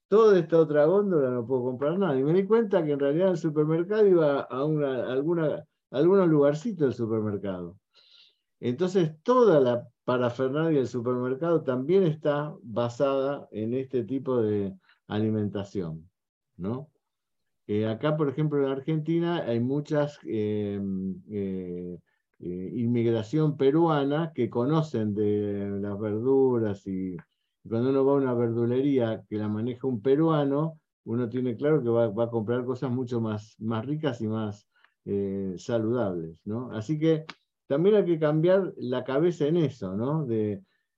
[0.07, 2.19] Toda esta otra góndola no puedo comprar nada.
[2.19, 6.79] Y me di cuenta que en realidad el supermercado iba a, una, alguna, algunos lugarcitos
[6.81, 7.79] del supermercado.
[8.59, 14.77] Entonces, toda la parafernalia del supermercado también está basada en este tipo de
[15.07, 16.07] alimentación.
[16.57, 16.89] ¿no?
[17.67, 20.79] Eh, acá, por ejemplo, en Argentina hay muchas eh,
[21.29, 21.99] eh,
[22.39, 27.15] inmigración peruana que conocen de las verduras y
[27.67, 31.89] cuando uno va a una verdulería que la maneja un peruano, uno tiene claro que
[31.89, 34.67] va, a comprar cosas mucho más, más ricas y más
[35.57, 36.37] saludables.
[36.45, 36.71] ¿no?
[36.71, 37.25] Así que
[37.67, 40.25] también hay que cambiar la cabeza en eso, ¿no?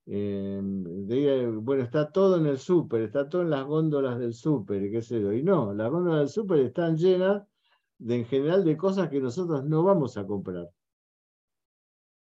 [0.06, 5.20] Bueno, está todo en el súper, está todo en las góndolas del súper, qué sé
[5.20, 5.32] yo.
[5.32, 7.42] Y no, las góndolas del súper están llenas
[7.98, 10.68] de, en general de cosas que nosotros no vamos a comprar.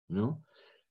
[0.07, 0.43] ¿No?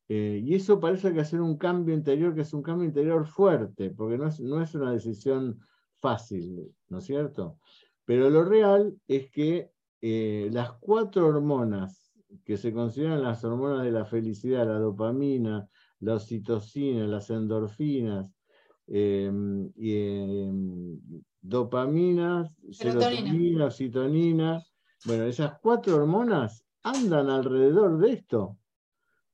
[0.08, 3.90] Eh, y eso parece que hacer un cambio interior, que es un cambio interior fuerte,
[3.90, 5.60] porque no es, no es una decisión
[6.00, 7.58] fácil, ¿no es cierto?
[8.04, 9.70] Pero lo real es que
[10.00, 12.12] eh, las cuatro hormonas
[12.44, 15.68] que se consideran las hormonas de la felicidad, la dopamina,
[16.02, 18.34] la oxitocina, las endorfinas,
[18.88, 20.98] em, em,
[21.40, 24.62] dopamina, serotonina, oxitonina.
[25.06, 28.58] Bueno, esas cuatro hormonas andan alrededor de esto.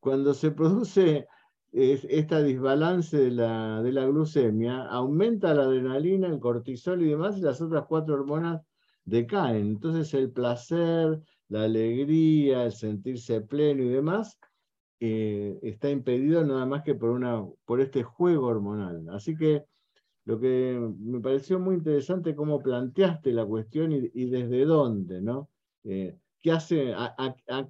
[0.01, 1.27] Cuando se produce
[1.73, 7.41] esta desbalance de la, de la glucemia, aumenta la adrenalina, el cortisol y demás, y
[7.43, 8.63] las otras cuatro hormonas
[9.05, 9.67] decaen.
[9.69, 14.39] Entonces el placer, la alegría, el sentirse pleno y demás,
[15.01, 19.09] eh, está impedido nada más que por, una, por este juego hormonal.
[19.11, 19.65] Así que
[20.25, 25.49] lo que me pareció muy interesante cómo planteaste la cuestión y, desde dónde, ¿no?
[25.85, 27.15] Eh, ¿Qué hace, a,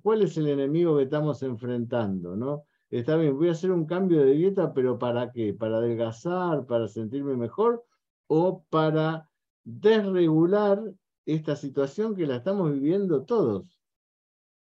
[0.02, 2.64] cuál es el enemigo que estamos enfrentando, ¿no?
[2.90, 5.54] Está bien, voy a hacer un cambio de dieta, pero ¿para qué?
[5.54, 6.66] ¿Para adelgazar?
[6.66, 7.84] ¿Para sentirme mejor?
[8.26, 9.30] ¿O para
[9.64, 10.82] desregular
[11.26, 13.80] esta situación que la estamos viviendo todos?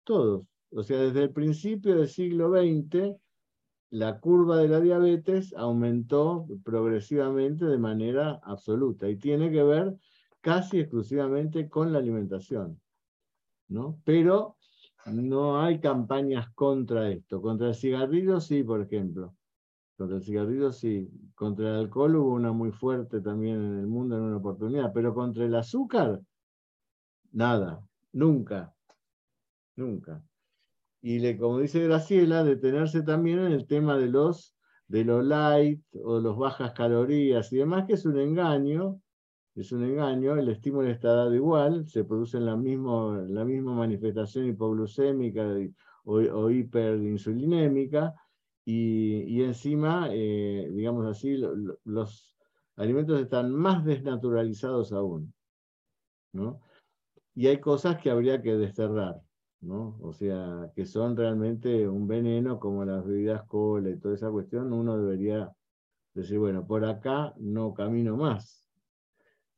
[0.04, 0.53] Todos.
[0.76, 3.16] O sea, desde el principio del siglo XX,
[3.90, 9.94] la curva de la diabetes aumentó progresivamente de manera absoluta y tiene que ver
[10.40, 12.80] casi exclusivamente con la alimentación.
[13.68, 14.00] ¿no?
[14.04, 14.56] Pero
[15.06, 17.40] no hay campañas contra esto.
[17.40, 19.32] Contra el cigarrillo sí, por ejemplo.
[19.96, 21.08] Contra el cigarrillo sí.
[21.36, 24.92] Contra el alcohol hubo una muy fuerte también en el mundo en una oportunidad.
[24.92, 26.20] Pero contra el azúcar,
[27.30, 27.80] nada.
[28.12, 28.74] Nunca.
[29.76, 30.20] Nunca
[31.04, 34.56] y le, como dice Graciela, detenerse también en el tema de los
[34.88, 39.02] de lo light o los bajas calorías y demás, que es un engaño,
[39.54, 43.74] es un engaño, el estímulo está dado igual, se produce en la, mismo, la misma
[43.74, 45.46] manifestación hipoglucémica
[46.04, 48.14] o, o hiperinsulinémica,
[48.64, 51.36] y, y encima, eh, digamos así,
[51.84, 52.38] los
[52.76, 55.34] alimentos están más desnaturalizados aún.
[56.32, 56.62] ¿no?
[57.34, 59.23] Y hay cosas que habría que desterrar.
[59.70, 64.72] O sea, que son realmente un veneno como las bebidas cola y toda esa cuestión,
[64.72, 65.50] uno debería
[66.12, 68.68] decir, bueno, por acá no camino más.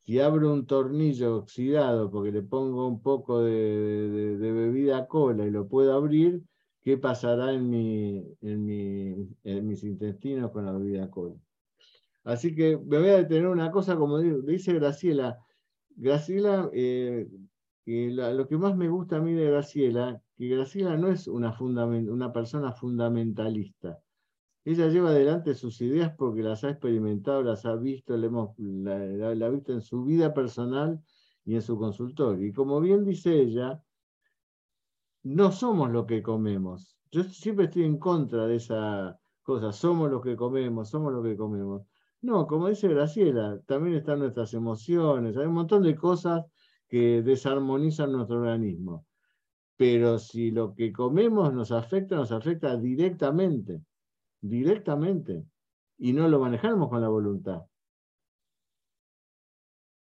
[0.03, 5.67] Si abro un tornillo oxidado porque le pongo un poco de, bebida cola y lo
[5.67, 6.43] puedo abrir,
[6.83, 11.35] ¿qué pasará en, mi, en, mis intestinos con la bebida cola?
[12.23, 15.39] Así que me voy a detener una cosa, como dice Graciela.
[15.97, 17.29] Graciela eh,
[17.87, 22.33] lo que más me gusta a mí de Graciela, que Graciela no es una, una
[22.33, 24.01] persona fundamentalista.
[24.65, 29.47] Ella lleva adelante sus ideas porque las ha experimentado, las ha visto, la, hemos, la,
[29.47, 31.01] ha visto en su vida personal
[31.45, 32.45] y en su consultorio.
[32.45, 33.81] Y como bien dice ella,
[35.23, 36.99] no somos lo que comemos.
[37.13, 41.37] Yo siempre estoy en contra de esa cosa, somos lo que comemos, somos lo que
[41.37, 41.83] comemos.
[42.23, 46.45] No, como dice Graciela, también están nuestras emociones, hay un montón de cosas
[46.89, 49.07] que desarmonizan nuestro organismo.
[49.77, 53.83] Pero si lo que comemos nos afecta, nos afecta directamente,
[54.41, 55.45] directamente,
[55.99, 57.63] y no lo manejamos con la voluntad.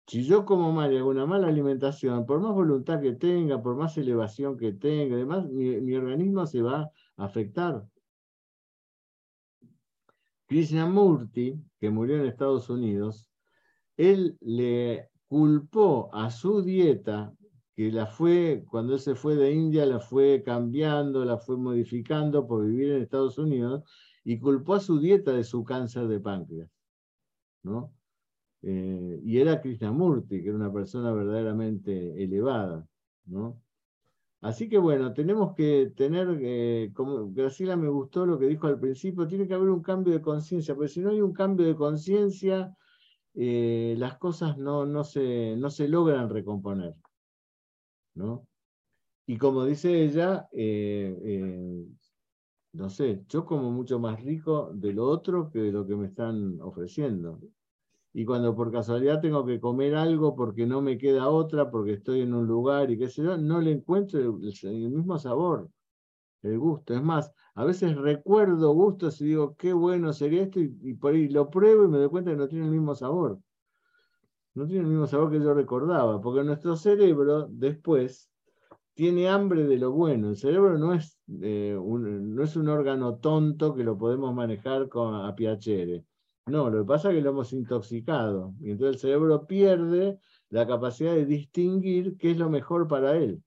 [0.07, 3.75] Si yo como mal y hago una mala alimentación, por más voluntad que tenga, por
[3.75, 7.87] más elevación que tenga, además, mi, organismo se va a afectar.
[10.47, 13.31] Krishnamurti, que murió en Estados Unidos,
[13.97, 17.35] él le culpó a su dieta,
[17.75, 22.47] que la fue, cuando él se fue de India, la fue cambiando, la fue modificando
[22.47, 23.83] por vivir en Estados Unidos,
[24.25, 26.71] y culpó a su dieta de su cáncer de páncreas.
[27.63, 27.93] ¿no?
[28.63, 32.87] Eh, y era Krishnamurti, que era una persona verdaderamente elevada.
[33.27, 33.61] ¿no?
[34.41, 38.79] Así que bueno, tenemos que tener, eh, como Graciela me gustó lo que dijo al
[38.79, 41.75] principio, tiene que haber un cambio de conciencia, porque si no hay un cambio de
[41.75, 42.77] conciencia,
[43.35, 46.95] eh, las cosas no, no, se, no se logran recomponer.
[48.15, 48.47] ¿no?
[49.27, 51.87] Y como dice ella, eh,
[52.73, 56.07] no sé, yo como mucho más rico de lo otro que de lo que me
[56.07, 57.41] están ofreciendo
[58.17, 62.21] y cuando por casualidad tengo que comer algo porque no me queda otra, porque estoy
[62.21, 65.69] en un lugar y qué sé yo, no le encuentro el, mismo sabor,
[66.45, 66.95] el gusto.
[66.95, 71.29] Es más, a veces recuerdo gustos y digo, qué bueno sería esto, y, por ahí
[71.29, 73.39] lo pruebo y me doy cuenta que no tiene el mismo sabor.
[74.55, 78.31] No tiene el mismo sabor que yo recordaba, porque nuestro cerebro después
[78.95, 80.29] tiene hambre de lo bueno.
[80.31, 84.89] El cerebro no es, eh, un, no es un órgano tonto que lo podemos manejar
[84.89, 86.05] con, a piacere
[86.47, 90.19] no, lo que pasa es que lo hemos intoxicado y entonces el cerebro pierde
[90.51, 93.43] la capacidad de distinguir qué es lo mejor para él.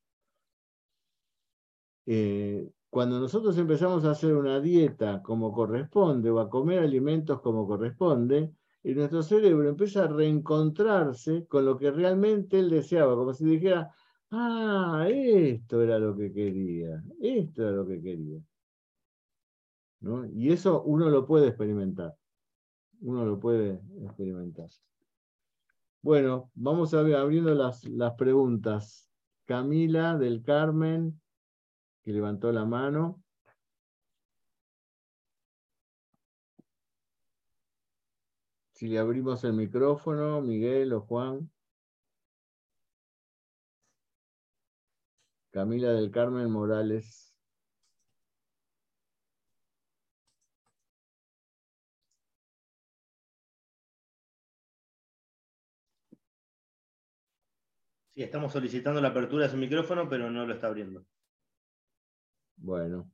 [2.08, 2.68] Eh,
[2.98, 8.52] cuando nosotros empezamos a hacer una dieta como corresponde o a comer alimentos como corresponde,
[8.82, 13.94] y nuestro cerebro empieza a reencontrarse con lo que realmente él deseaba, como si dijera,
[14.32, 18.40] ah, esto era lo que quería, esto era lo que quería.
[20.34, 22.18] Y eso uno lo puede experimentar
[23.02, 24.70] uno lo puede experimentar.
[26.02, 29.08] Bueno, vamos a ver, abriendo las, las preguntas.
[29.46, 31.22] Camila del Carmen,
[32.08, 33.22] que levantó la mano.
[38.72, 41.52] Si le abrimos el micrófono, Miguel o Juan.
[45.52, 47.36] Camila del Carmen Morales.
[58.14, 61.06] Sí, estamos solicitando la apertura de su micrófono, pero no lo está abriendo.
[62.58, 63.10] Bueno.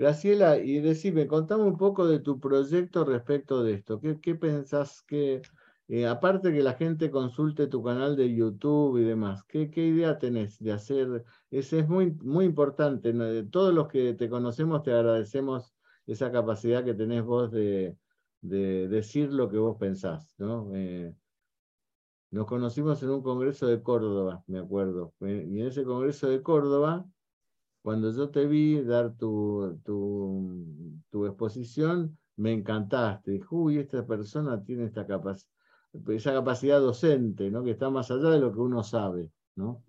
[0.00, 4.00] Graciela, y decime, contame un poco de tu proyecto respecto de esto.
[4.00, 5.42] ¿Qué, pensás que,
[5.88, 10.58] eh, aparte que la gente consulte tu canal de YouTube y demás, ¿qué, idea tenés
[10.58, 11.24] de hacer?
[11.50, 13.12] Ese es muy, muy importante.
[13.12, 15.74] De todos los que te conocemos te agradecemos
[16.06, 17.96] esa capacidad que tenés vos de,
[18.40, 20.34] decir lo que vos pensás.
[20.38, 20.70] ¿no?
[20.74, 21.14] Eh,
[22.30, 25.12] nos conocimos en un congreso de Córdoba, me acuerdo.
[25.20, 27.06] Y en ese congreso de Córdoba,
[27.82, 29.78] cuando yo te vi dar tu,
[31.10, 33.32] tu, exposición, me encantaste.
[33.32, 35.50] Dije, uy, esta persona tiene esta capacidad,
[36.08, 37.64] esa capacidad docente, ¿no?
[37.64, 39.30] que está más allá de lo que uno sabe.
[39.56, 39.82] ¿no?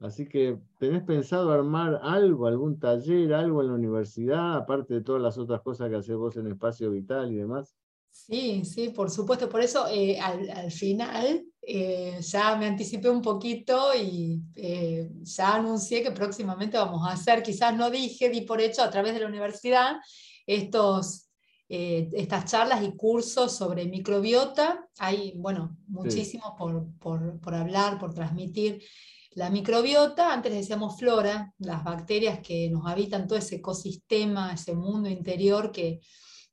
[0.00, 5.22] Así que, ¿tenés pensado armar algo, algún taller, algo en la universidad, aparte de todas
[5.22, 7.76] las otras cosas que haces vos en Espacio Vital y demás?
[8.12, 9.48] Sí, sí, por supuesto.
[9.48, 16.02] Por eso eh, al, final eh, ya me anticipé un poquito y eh, ya anuncié
[16.02, 19.26] que próximamente vamos a hacer, quizás no dije, di por hecho a través de la
[19.26, 19.96] universidad,
[20.46, 21.28] estos,
[21.68, 24.86] estas charlas y cursos sobre microbiota.
[24.98, 28.82] Hay, bueno, muchísimos por, por hablar, por transmitir.
[29.30, 35.08] La microbiota, antes decíamos flora, las bacterias que nos habitan todo ese ecosistema, ese mundo
[35.08, 36.00] interior que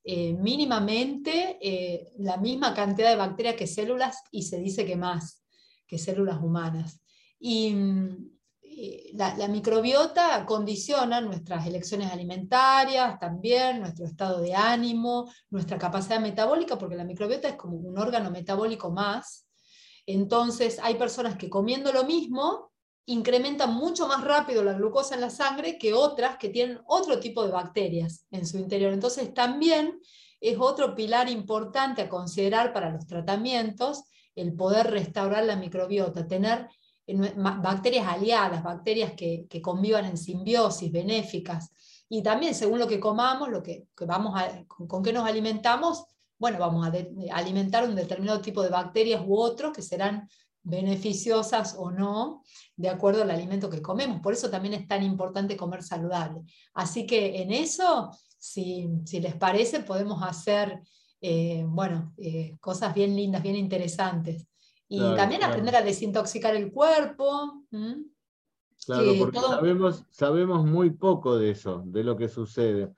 [0.04, 5.44] eh, mínimamente eh, la misma cantidad de bacterias que células y se dice que más
[5.86, 7.02] que células humanas.
[7.40, 8.30] Y mm,
[9.14, 16.96] la, microbiota condiciona nuestras elecciones alimentarias, también nuestro estado de ánimo, nuestra capacidad metabólica, porque
[16.96, 19.48] la microbiota es como un órgano metabólico más.
[20.06, 22.72] Entonces hay personas que comiendo lo mismo
[23.06, 27.44] incrementan mucho más rápido la glucosa en la sangre que otras que tienen otro tipo
[27.44, 28.94] de bacterias en su interior.
[28.94, 30.00] Entonces también
[30.40, 34.04] es otro pilar importante a considerar para los tratamientos
[34.36, 36.70] el poder restaurar la microbiota, tener
[37.08, 41.72] bacterias aliadas, bacterias que, convivan en simbiosis, benéficas.
[42.08, 46.06] Y también según lo que comamos, lo que, vamos con, con qué nos alimentamos,
[46.38, 46.92] bueno, vamos a
[47.34, 50.30] alimentar un determinado tipo de bacterias u otros que serán
[50.70, 52.44] beneficiosas o no,
[52.76, 54.22] de acuerdo al alimento que comemos.
[54.22, 56.42] Por eso también es tan importante comer saludable.
[56.74, 60.82] Así que en eso, si, les parece, podemos hacer
[61.22, 64.48] eh, bueno, eh, cosas bien lindas, bien interesantes.
[64.92, 67.64] Y también aprender a desintoxicar el cuerpo.
[68.86, 72.92] Claro, porque sabemos, sabemos muy poco de eso, de lo que sucede.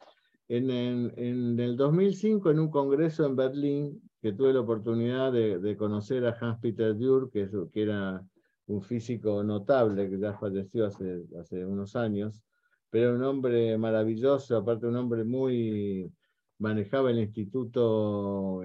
[0.48, 6.26] En, en, el 2005, en un congreso en Berlín, que tuve la oportunidad de, conocer
[6.26, 8.24] a Hans-Peter Dürr, que, que, era
[8.68, 12.44] un físico notable, que ya falleció hace, hace unos años,
[12.90, 16.12] pero un hombre maravilloso, aparte un hombre muy...
[16.60, 18.62] manejaba el instituto,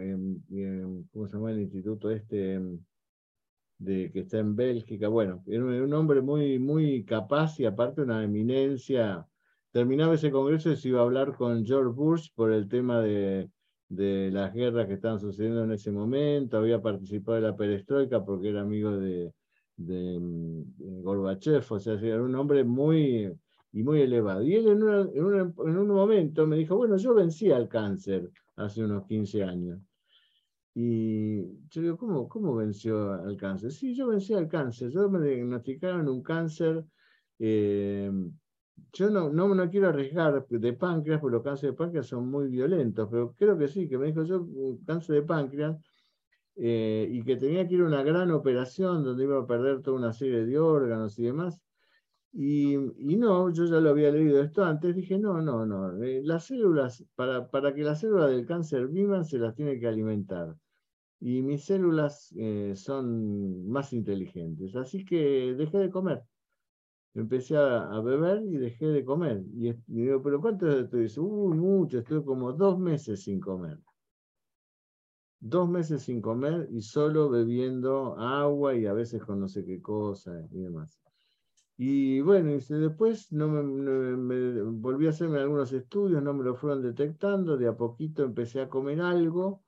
[1.13, 2.61] ¿cómo se llama el instituto este?
[3.79, 5.09] de, que está en Bélgica.
[5.09, 9.27] Bueno, era un hombre muy, muy capaz y aparte una eminencia.
[9.73, 13.51] Terminaba ese congreso y se iba a hablar con George Bush por el tema de,
[13.89, 16.59] de las guerras que estaban sucediendo en ese momento.
[16.59, 19.33] Había participado de la perestroika porque era amigo de,
[19.77, 20.19] de,
[21.03, 23.33] Gorbachev, o sea, era un hombre muy,
[23.73, 24.43] y muy elevado.
[24.43, 24.83] Y él en,
[25.15, 29.81] en, un momento me dijo, bueno, yo vencí al cáncer hace unos 15 años.
[30.75, 33.73] Y yo digo, ¿cómo, ¿cómo venció al cáncer?
[33.73, 34.91] Sí, yo vencí al cáncer.
[34.91, 36.85] Yo me diagnosticaron un cáncer.
[37.39, 38.11] Eh,
[38.93, 42.49] yo no, no, no, quiero arriesgar de páncreas, porque los cánceres de páncreas son muy
[42.49, 44.47] violentos, pero creo que sí, que me dijo yo,
[44.87, 45.77] cáncer de páncreas,
[46.57, 49.99] eh, y que tenía que ir a una gran operación donde iba a perder toda
[49.99, 51.61] una serie de órganos y demás.
[52.33, 56.21] Y, y, no, yo ya lo había leído esto antes, dije, no, no, no, eh,
[56.25, 60.57] las células, para, para, que las células del cáncer vivan, se las tiene que alimentar
[61.21, 64.75] y mis células eh, son más inteligentes.
[64.77, 66.23] Así que dejé de comer.
[67.17, 69.43] Empecé a, beber y dejé de comer.
[69.55, 71.05] Y, digo, ¿pero cuánto estoy?
[71.05, 73.79] Dice, uy, mucho, estoy como dos meses sin comer.
[75.41, 79.81] Dos meses sin comer y solo bebiendo agua y a veces con no sé qué
[79.81, 81.01] cosa y demás.
[81.79, 87.57] Y bueno, después no me, volví a hacerme algunos estudios, no me lo fueron detectando,
[87.57, 89.63] de a poquito empecé a comer algo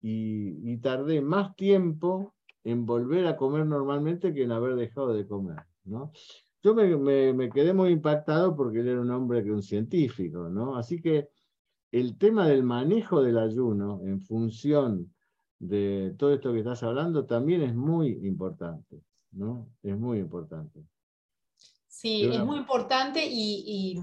[0.00, 2.34] y, tardé más tiempo
[2.64, 6.12] en volver a comer normalmente que en haber dejado de comer, ¿no?
[6.62, 10.76] Yo me, quedé muy impactado porque él era un hombre que un científico, ¿no?
[10.76, 11.28] Así que
[11.92, 15.14] el tema del manejo del ayuno en función
[15.58, 19.02] de todo esto que estás hablando también es muy importante,
[19.32, 19.68] ¿no?
[19.82, 20.84] Es muy importante.
[21.86, 24.00] Sí, es muy importante y,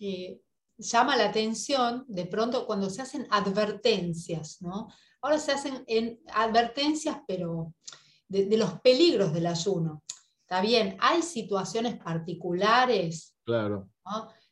[0.00, 0.40] eh,
[0.78, 4.88] llama la atención de pronto cuando se hacen advertencias, ¿no?
[5.22, 7.74] Ahora se hacen en advertencias, pero
[8.28, 10.02] de, los peligros del ayuno.
[10.48, 13.36] Está bien, hay situaciones particulares.
[13.44, 13.88] Claro.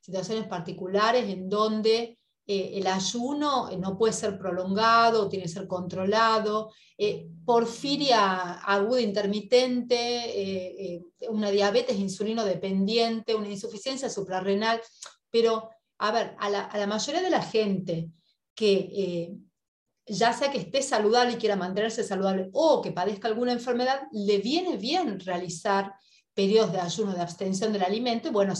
[0.00, 2.18] Situaciones particulares en donde
[2.48, 6.72] eh, el ayuno eh, no puede ser prolongado, tiene que ser controlado.
[6.98, 14.80] Eh, porfiria aguda intermitente, una diabetes insulino dependiente, una insuficiencia suprarrenal.
[15.30, 18.10] Pero, a ver, a la, a la mayoría de la gente
[18.52, 19.32] que
[20.06, 24.39] ya sea que esté saludable y quiera mantenerse saludable o que padezca alguna enfermedad, le
[24.39, 25.94] viene bien realizar
[26.35, 28.55] periodos de ayuno, de abstención del alimento, y bueno,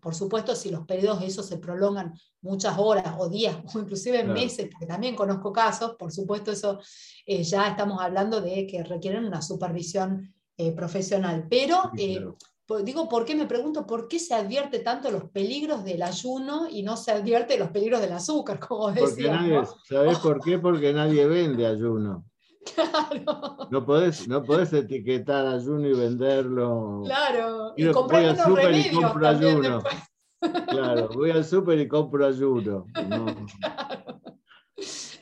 [0.00, 2.12] por supuesto, si los periodos esos se prolongan
[2.42, 6.80] muchas horas o días o inclusive meses, porque también conozco casos, por supuesto, eso
[7.24, 12.20] eh, ya estamos hablando de que requieren una supervisión eh, profesional, pero eh,
[12.78, 16.82] digo, ¿por qué me pregunto por qué se advierte tanto los peligros del ayuno y
[16.82, 19.64] no se advierte los peligros del azúcar, como decía?
[19.88, 20.58] ¿Sabes por qué?
[20.58, 22.24] Porque nadie vende ayuno.
[22.74, 23.56] Claro.
[23.70, 27.02] No podés, no podés etiquetar ayuno y venderlo.
[27.06, 29.82] Claro, y, comprar unos remedios y compro ayuno.
[30.68, 32.84] Claro, voy al súper y compro ayuno.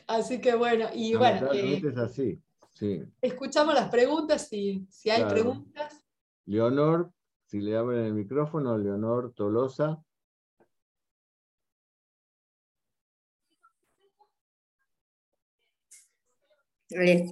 [0.07, 1.51] Así que bueno, y bueno.
[1.53, 2.41] Eh, es así.
[2.73, 3.03] Sí.
[3.21, 6.05] Escuchamos las preguntas, si, si hay preguntas.
[6.45, 7.11] Leonor
[7.49, 9.99] si le abren el micrófono, Leonor Tolosa.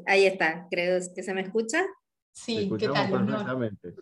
[0.08, 1.86] Ahí está, creo que se me escucha.
[2.32, 3.12] Sí, ¿qué tal?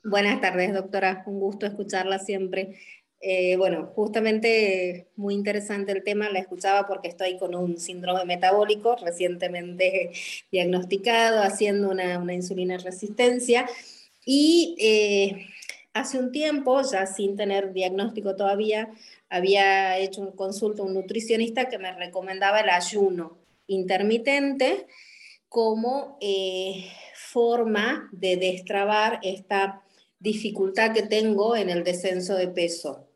[0.05, 1.23] Buenas tardes, doctora.
[1.25, 2.79] Un gusto escucharla siempre.
[3.19, 8.95] Eh, bueno, justamente muy interesante el tema, la escuchaba porque estoy con un síndrome metabólico
[8.97, 10.11] recientemente
[10.49, 13.65] diagnosticado, haciendo una, una insulina resistencia.
[14.25, 15.47] Y eh,
[15.95, 18.89] hace un tiempo, ya sin tener diagnóstico todavía,
[19.29, 24.87] había hecho un consulta a un nutricionista que me recomendaba el ayuno intermitente
[25.47, 29.83] como eh, forma de destrabar esta
[30.19, 33.07] dificultad que tengo en el descenso de peso.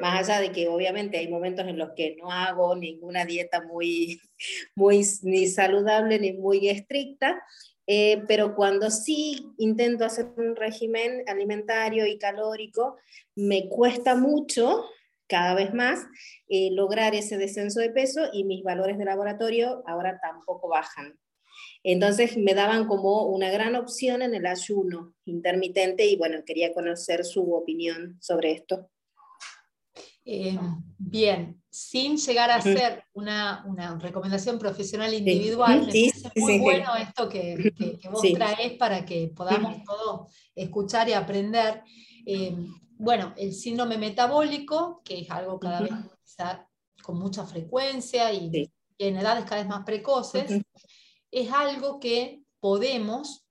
[0.00, 4.18] Más allá de que obviamente hay momentos en los que no hago ninguna dieta muy,
[4.74, 7.42] muy ni saludable ni muy estricta,
[7.86, 12.96] eh, pero cuando sí intento hacer un régimen alimentario y calórico,
[13.34, 14.84] me cuesta mucho,
[15.26, 16.00] cada vez más,
[16.48, 21.18] eh, lograr ese descenso de peso y mis valores de laboratorio ahora tampoco bajan.
[21.82, 27.24] Entonces me daban como una gran opción en el ayuno intermitente y bueno, quería conocer
[27.24, 28.90] su opinión sobre esto.
[30.26, 30.58] Eh,
[30.96, 33.62] bien, sin llegar a ser una,
[34.00, 37.72] recomendación profesional individual, me parece muy bueno esto que,
[38.10, 41.82] vos traes para que podamos todos escuchar y aprender.
[42.24, 42.56] Eh,
[42.96, 45.92] bueno, el síndrome metabólico, que es algo cada vez
[47.02, 50.62] con mucha frecuencia y, en edades cada vez más precoces,
[51.30, 53.44] es algo que podemos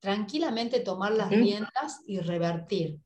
[0.00, 2.98] tranquilamente tomar las riendas y revertir.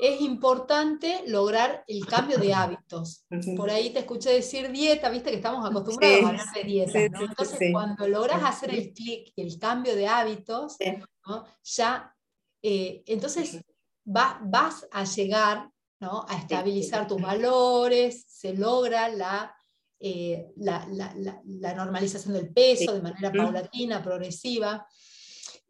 [0.00, 3.26] Es importante lograr el cambio de hábitos.
[3.56, 6.98] Por ahí te escuché decir dieta, viste que estamos acostumbrados a hablar de dieta.
[7.00, 10.76] Entonces, cuando logras hacer el clic y el cambio de hábitos,
[11.62, 12.16] ya,
[12.62, 13.62] eh, entonces
[14.04, 15.70] vas a llegar
[16.00, 19.54] a estabilizar tus valores, se logra la
[20.02, 24.86] eh, la, normalización del peso de manera paulatina, progresiva.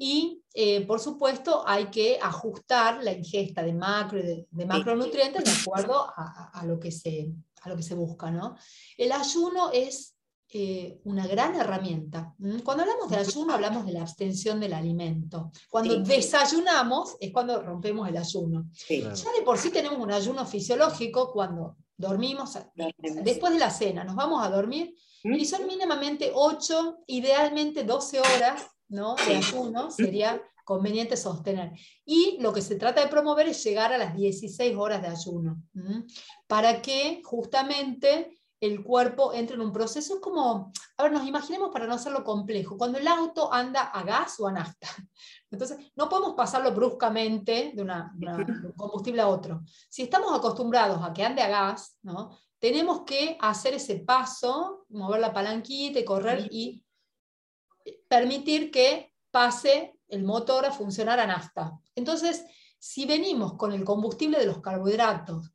[0.02, 5.50] Y, eh, por supuesto, hay que ajustar la ingesta de macro y de, macronutrientes de
[5.50, 8.30] acuerdo a, lo que se, a lo que se busca.
[8.30, 8.56] ¿no?
[8.96, 10.16] El ayuno es
[10.48, 12.34] eh, una gran herramienta.
[12.64, 15.52] Cuando hablamos de ayuno, hablamos de la abstención del alimento.
[15.68, 18.70] Cuando desayunamos es cuando rompemos el ayuno.
[18.88, 22.56] Ya de por sí tenemos un ayuno fisiológico cuando dormimos,
[23.22, 24.94] después de la cena, nos vamos a dormir
[25.24, 25.34] ¿Mm?
[25.34, 29.14] y son mínimamente 8, idealmente 12 horas ¿no?
[29.26, 31.72] de ayuno, sería conveniente sostener.
[32.04, 35.62] Y lo que se trata de promover es llegar a las 16 horas de ayuno,
[36.46, 41.70] para que justamente el cuerpo entre en un proceso, es como, a ver, nos imaginemos
[41.70, 44.86] para no hacerlo complejo, cuando el auto anda a gas o a nafta.
[45.50, 49.62] Entonces, no podemos pasarlo bruscamente de, una, un combustible a otro.
[49.88, 52.38] Si estamos acostumbrados a que ande a gas, ¿no?
[52.60, 56.84] tenemos que hacer ese paso, mover la palanquita y correr y
[58.10, 61.78] permitir que pase el motor a funcionar a nafta.
[61.94, 62.44] Entonces,
[62.76, 65.52] si venimos con el combustible de los carbohidratos,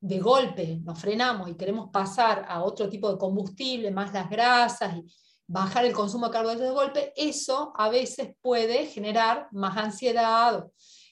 [0.00, 4.96] de golpe nos frenamos y queremos pasar a otro tipo de combustible, más las grasas
[4.96, 5.04] y
[5.46, 10.66] bajar el consumo de carbohidratos de golpe, eso a veces puede generar más ansiedad,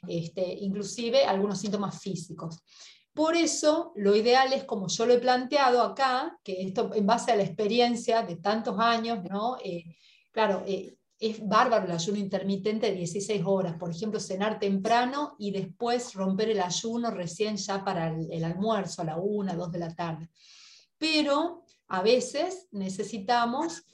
[0.09, 2.59] este, inclusive algunos síntomas físicos.
[3.14, 7.31] Por eso, lo ideal es, como yo lo he planteado acá, que esto en base
[7.31, 9.56] a la experiencia de tantos años, ¿no?
[9.62, 9.85] Eh,
[10.32, 15.52] claro, eh, es bárbaro el ayuno intermitente de 16 horas, por ejemplo, cenar temprano y
[15.52, 19.94] después romper el ayuno recién ya para el, almuerzo, a la 1, 2 de la
[19.94, 20.28] tarde.
[20.98, 23.84] Pero a veces necesitamos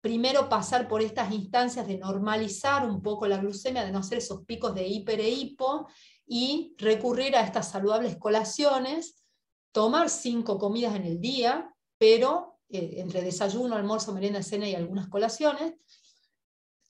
[0.00, 4.44] primero pasar por estas instancias de normalizar un poco la glucemia, de no hacer esos
[4.44, 5.86] picos de hiper e hipo,
[6.26, 9.22] y recurrir a estas saludables colaciones,
[9.70, 15.08] tomar cinco comidas en el día, pero eh, entre desayuno, almuerzo, merienda, cena y algunas
[15.08, 15.74] colaciones,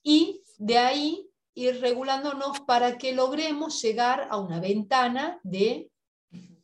[0.01, 5.91] y de ahí ir regulándonos para que logremos llegar a una ventana de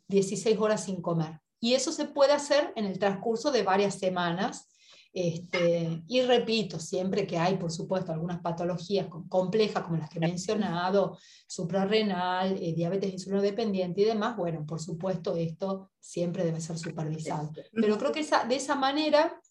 [0.07, 1.39] 16 horas sin comer.
[1.59, 4.67] Y eso se puede hacer en el transcurso de varias semanas.
[5.11, 10.21] Este, y repito, siempre que hay, por supuesto, algunas patologías complejas como las que he
[10.21, 11.17] mencionado,
[11.47, 17.51] suprarrenal, eh, diabetes insulino dependiente y demás, bueno, por supuesto, esto siempre debe ser supervisado.
[17.73, 19.41] Pero creo que esa, de esa manera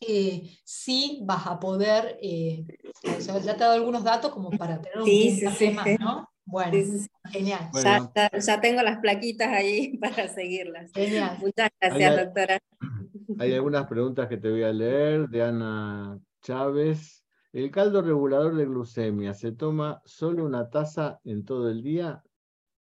[0.00, 2.64] eh, sí vas a poder, eh,
[3.04, 6.28] ya te he dado algunos datos como para tener un sí, sí, ¿no?
[6.44, 6.78] Bueno,
[7.30, 7.70] genial.
[8.40, 10.90] Ya, tengo las plaquitas ahí para seguirlas.
[10.92, 11.36] Genial.
[11.40, 12.58] Muchas gracias, doctora.
[13.38, 17.24] Hay algunas preguntas que te voy a leer de Ana Chávez.
[17.52, 22.22] ¿El caldo regulador de glucemia se toma solo una taza en todo el día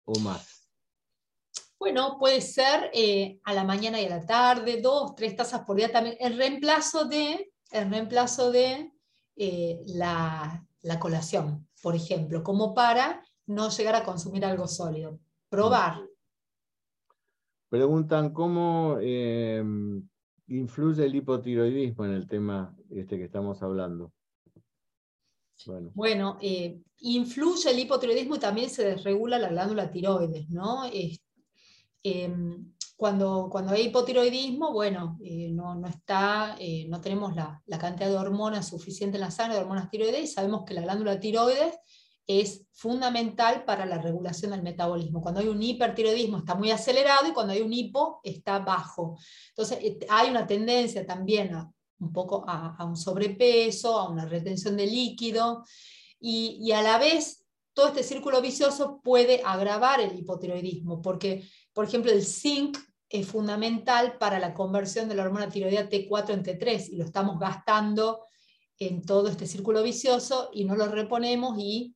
[0.06, 0.70] o más?
[1.78, 5.76] Bueno, puede ser eh, a la mañana y a la tarde, dos, tres tazas por
[5.76, 8.92] día también, en reemplazo de, en reemplazo de
[9.36, 10.66] eh, la,
[11.00, 15.20] colación, por ejemplo, como para no llegar a consumir algo sólido.
[15.50, 16.02] Probar.
[17.70, 20.08] Preguntan cómo em,
[20.48, 24.12] influye el hipotiroidismo en el tema este que estamos hablando.
[25.94, 30.84] Bueno, eh, influye el hipotiroidismo y también se desregula la glándula tiroides, ¿no?
[32.04, 37.80] Em, cuando, cuando hay hipotiroidismo, bueno, eh, no, no, está, eh, no tenemos la, la,
[37.80, 41.20] cantidad de hormonas suficiente en la sangre, de hormonas tiroides, y sabemos que la glándula
[41.20, 41.80] tiroides
[42.28, 45.22] es fundamental para la regulación del metabolismo.
[45.22, 49.18] Cuando hay un hipertiroidismo está muy acelerado y cuando hay un hipo está bajo.
[49.50, 54.76] Entonces eh, hay una tendencia también a un poco a, un sobrepeso, a una retención
[54.76, 55.64] de líquido
[56.20, 61.86] y, y a la vez todo este círculo vicioso puede agravar el hipotiroidismo porque por
[61.86, 62.78] ejemplo, el zinc
[63.10, 67.38] es fundamental para la conversión de la hormona tiroidea T4 en T3 y lo estamos
[67.38, 68.24] gastando
[68.80, 71.95] en todo este círculo vicioso y no lo reponemos y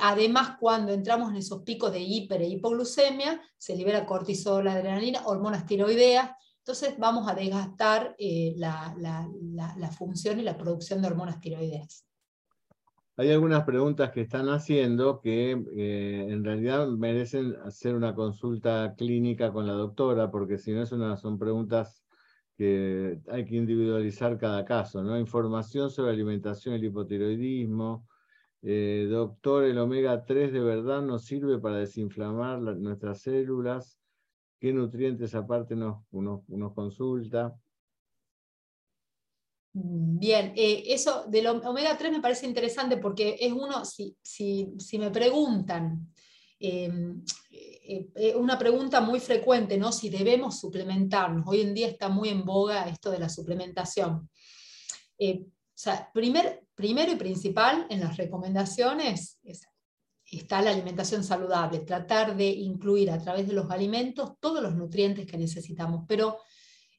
[0.00, 5.66] además cuando entramos en esos picos de hiper e hipoglucemia se libera cortisol, adrenalina, hormonas
[5.66, 6.30] tiroideas,
[6.66, 8.92] entonces vamos a desgastar eh, la,
[9.96, 12.04] función y la producción de hormonas tiroideas.
[13.16, 19.52] Hay algunas preguntas que están haciendo que eh, en realidad merecen hacer una consulta clínica
[19.52, 22.02] con la doctora, porque si no es una, son preguntas
[22.56, 25.16] que hay que individualizar cada caso, ¿no?
[25.18, 28.08] Información sobre alimentación y el hipotiroidismo,
[28.62, 34.00] Eh, doctor, el omega 3 de verdad nos sirve para desinflamar nuestras células.
[34.58, 36.02] ¿Qué nutrientes aparte nos,
[36.74, 37.54] consulta?
[39.74, 44.98] Mm, bien, eh, eso del omega 3 me parece interesante porque es uno, si, si,
[44.98, 46.08] me preguntan,
[46.58, 46.90] eh,
[48.16, 49.92] eh, una pregunta muy frecuente, ¿no?
[49.92, 51.46] Si debemos suplementarnos.
[51.46, 54.28] Hoy en día está muy en boga esto de la suplementación.
[56.12, 59.38] Primer, primero y principal en las recomendaciones
[60.30, 65.26] está la alimentación saludable, tratar de incluir a través de los alimentos todos los nutrientes
[65.26, 66.38] que necesitamos, pero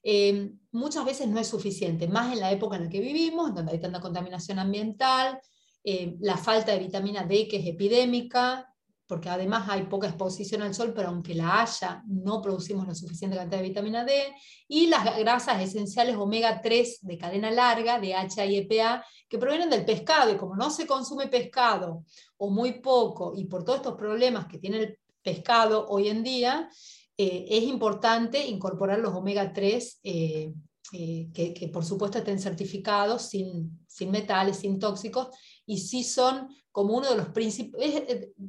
[0.03, 3.73] eh, muchas veces no es suficiente, más en la época en la que vivimos, donde
[3.73, 5.39] hay tanta contaminación ambiental,
[5.83, 8.73] eh, la falta de vitamina D que es epidémica,
[9.07, 13.37] porque además hay poca exposición al sol, pero aunque la haya, no producimos la suficiente
[13.37, 14.33] cantidad de vitamina D,
[14.67, 19.69] y las grasas esenciales omega 3 de cadena larga, de HA y EPA, que provienen
[19.69, 22.03] del pescado, y como no se consume pescado
[22.35, 26.69] o muy poco, y por todos estos problemas que tiene el pescado hoy en día,
[27.17, 30.53] eh, es importante incorporar los omega 3, eh,
[30.93, 35.29] eh, que, por supuesto estén certificados sin, sin, metales, sin tóxicos,
[35.65, 36.47] y sí son
[36.77, 37.83] como uno de los principios.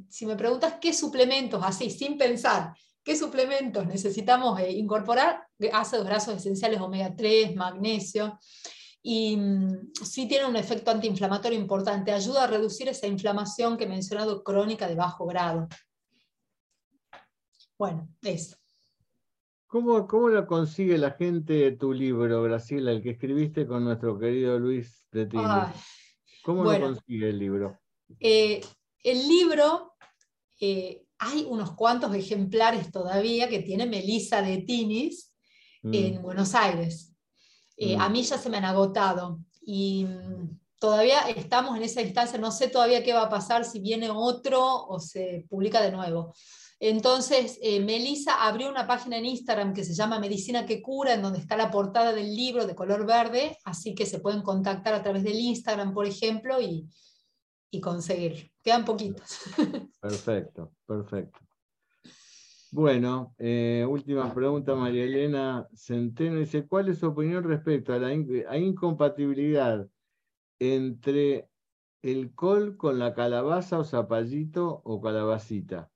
[0.07, 6.79] Si me preguntas qué suplementos, así, sin pensar, qué suplementos necesitamos incorporar, ácidos grasos esenciales
[6.79, 8.37] omega 3, magnesio,
[9.01, 13.89] y mm, sí tiene un efecto antiinflamatorio importante, ayuda a reducir esa inflamación que he
[13.89, 15.67] mencionado crónica de bajo grado.
[17.79, 18.57] Bueno, eso.
[19.65, 24.59] ¿Cómo, ¿Cómo lo consigue la gente tu libro, Graciela, el que escribiste con nuestro querido
[24.59, 25.43] Luis de Tini?
[26.43, 27.79] ¿Cómo lo consigue el libro?
[28.19, 28.61] Eh,
[29.03, 29.93] el libro,
[30.59, 35.33] eh, hay unos cuantos ejemplares todavía que tiene Melissa de Tinis
[35.83, 35.93] mm.
[35.93, 37.13] en Buenos Aires.
[37.77, 38.11] Eh, a mm.
[38.11, 42.67] mí ya se me han agotado y mm, todavía estamos en esa instancia, no sé
[42.67, 46.33] todavía qué va a pasar, si viene otro o se publica de nuevo.
[46.81, 51.21] Entonces, eh, Melissa abrió una página en Instagram que se llama Medicina que Cura, en
[51.21, 55.03] donde está la portada del libro de color verde, así que se pueden contactar a
[55.03, 56.87] través del Instagram, por ejemplo, y,
[57.71, 58.51] y conseguir.
[58.63, 59.39] Quedan poquitos.
[60.01, 61.39] Perfecto, perfecto.
[62.71, 68.13] Bueno, eh, última pregunta, María Elena Centeno dice, ¿cuál es su opinión respecto a la
[68.13, 69.87] incompatibilidad
[70.59, 71.49] entre
[72.03, 75.89] el col con la calabaza o zapallito o calabacita?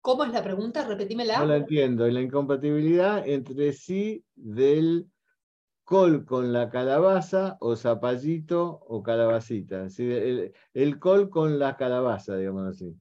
[0.00, 0.86] ¿Cómo es la pregunta?
[0.86, 1.38] Repetímela.
[1.38, 2.08] No la entiendo.
[2.08, 5.08] La incompatibilidad entre sí del
[5.88, 9.86] col con la calabaza o zapallito o calabacita.
[9.96, 12.94] El, el, col con la calabaza, digamos así.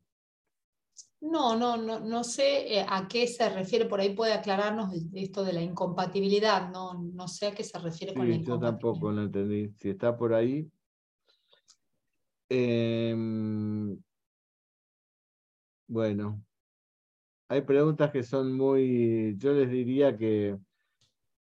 [1.19, 5.43] No, no, no, no sé eh, a qué se refiere, por ahí puede aclararnos esto
[5.43, 8.79] de la incompatibilidad, no, no sé a qué se refiere con la incompatibilidad.
[8.79, 10.71] Yo tampoco lo entendí, si está por ahí.
[12.47, 14.01] Em,
[15.87, 16.41] bueno,
[17.49, 20.57] hay preguntas que son muy, yo les diría que,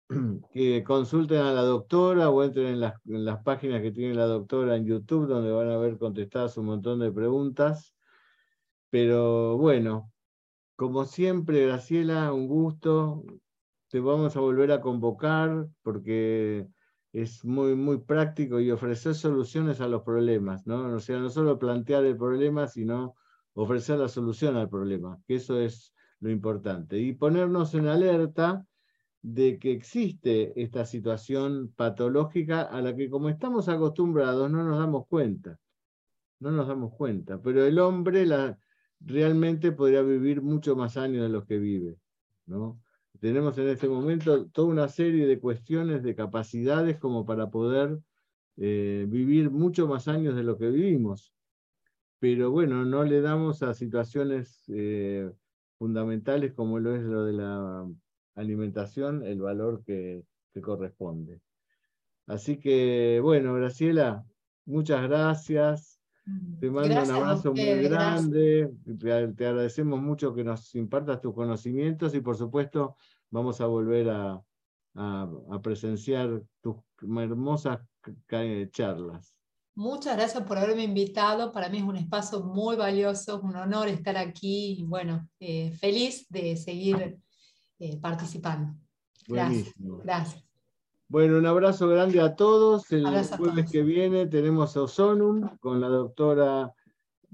[0.53, 2.81] que consulten a la doctora o entren en
[3.25, 7.01] las, páginas que tiene la doctora en YouTube, donde van a ver contestadas un montón
[7.01, 7.95] de preguntas.
[8.91, 10.13] Pero bueno,
[10.77, 13.25] como siempre, Graciela, un gusto.
[13.89, 16.67] Te vamos a volver a convocar porque
[17.13, 20.95] es muy, muy práctico y ofrecer soluciones a los problemas, ¿no?
[20.95, 23.15] O sea, no solo plantear el problema, sino
[23.55, 26.99] ofrecer la solución al problema, que eso es lo importante.
[26.99, 28.67] Y ponernos en alerta
[29.25, 35.07] de que existe esta situación patológica a la que como estamos acostumbrados no nos damos
[35.07, 35.59] cuenta.
[36.41, 37.41] No nos damos cuenta.
[37.41, 38.59] Pero el hombre la,
[39.01, 41.97] realmente podría vivir mucho más años de los que vive.
[42.47, 42.81] ¿no?
[43.19, 47.99] Tenemos en este momento toda una serie de cuestiones, de capacidades como para poder
[48.59, 51.35] eh, vivir mucho más años de lo que vivimos
[52.25, 55.31] pero bueno, no le damos a situaciones eh,
[55.77, 57.87] fundamentales como lo es lo de la
[58.35, 60.24] alimentación el valor que,
[60.62, 61.40] corresponde.
[62.27, 64.24] Así que, bueno, Graciela,
[64.66, 66.01] muchas gracias.
[66.24, 68.73] Mm, te mando un abrazo muy grande.
[69.01, 72.97] Te, agradecemos mucho que nos impartas tus conocimientos y por supuesto
[73.31, 74.40] vamos a volver a,
[74.94, 77.81] a presenciar tus hermosas
[78.70, 79.35] charlas.
[79.77, 81.51] Muchas gracias por haberme invitado.
[81.51, 86.28] Para mí es un espacio muy valioso, un honor estar aquí y bueno, eh, feliz
[86.28, 87.19] de seguir
[87.85, 88.74] eh, participando.
[89.28, 89.74] Gracias.
[90.02, 90.44] gracias.
[91.09, 92.90] Bueno, un abrazo grande a todos.
[92.90, 96.73] El jueves que viene tenemos Osonum con la doctora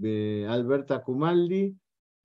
[0.02, 1.76] eh, Alberta Cumaldi.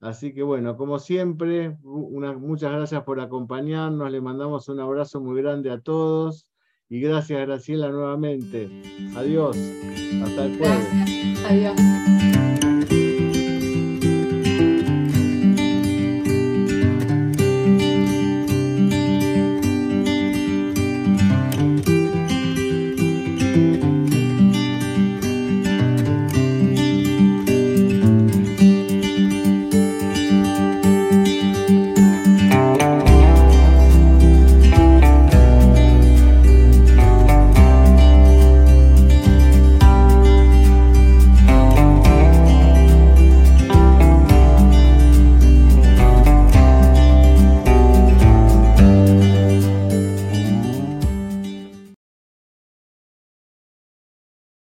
[0.01, 4.11] Así que bueno, como siempre, muchas gracias por acompañarnos.
[4.11, 6.47] Le mandamos un abrazo muy grande a todos
[6.89, 8.69] Y gracias, Graciela, nuevamente.
[9.15, 9.55] Adiós.
[10.23, 11.45] Hasta el jueves.
[11.45, 12.14] Adiós.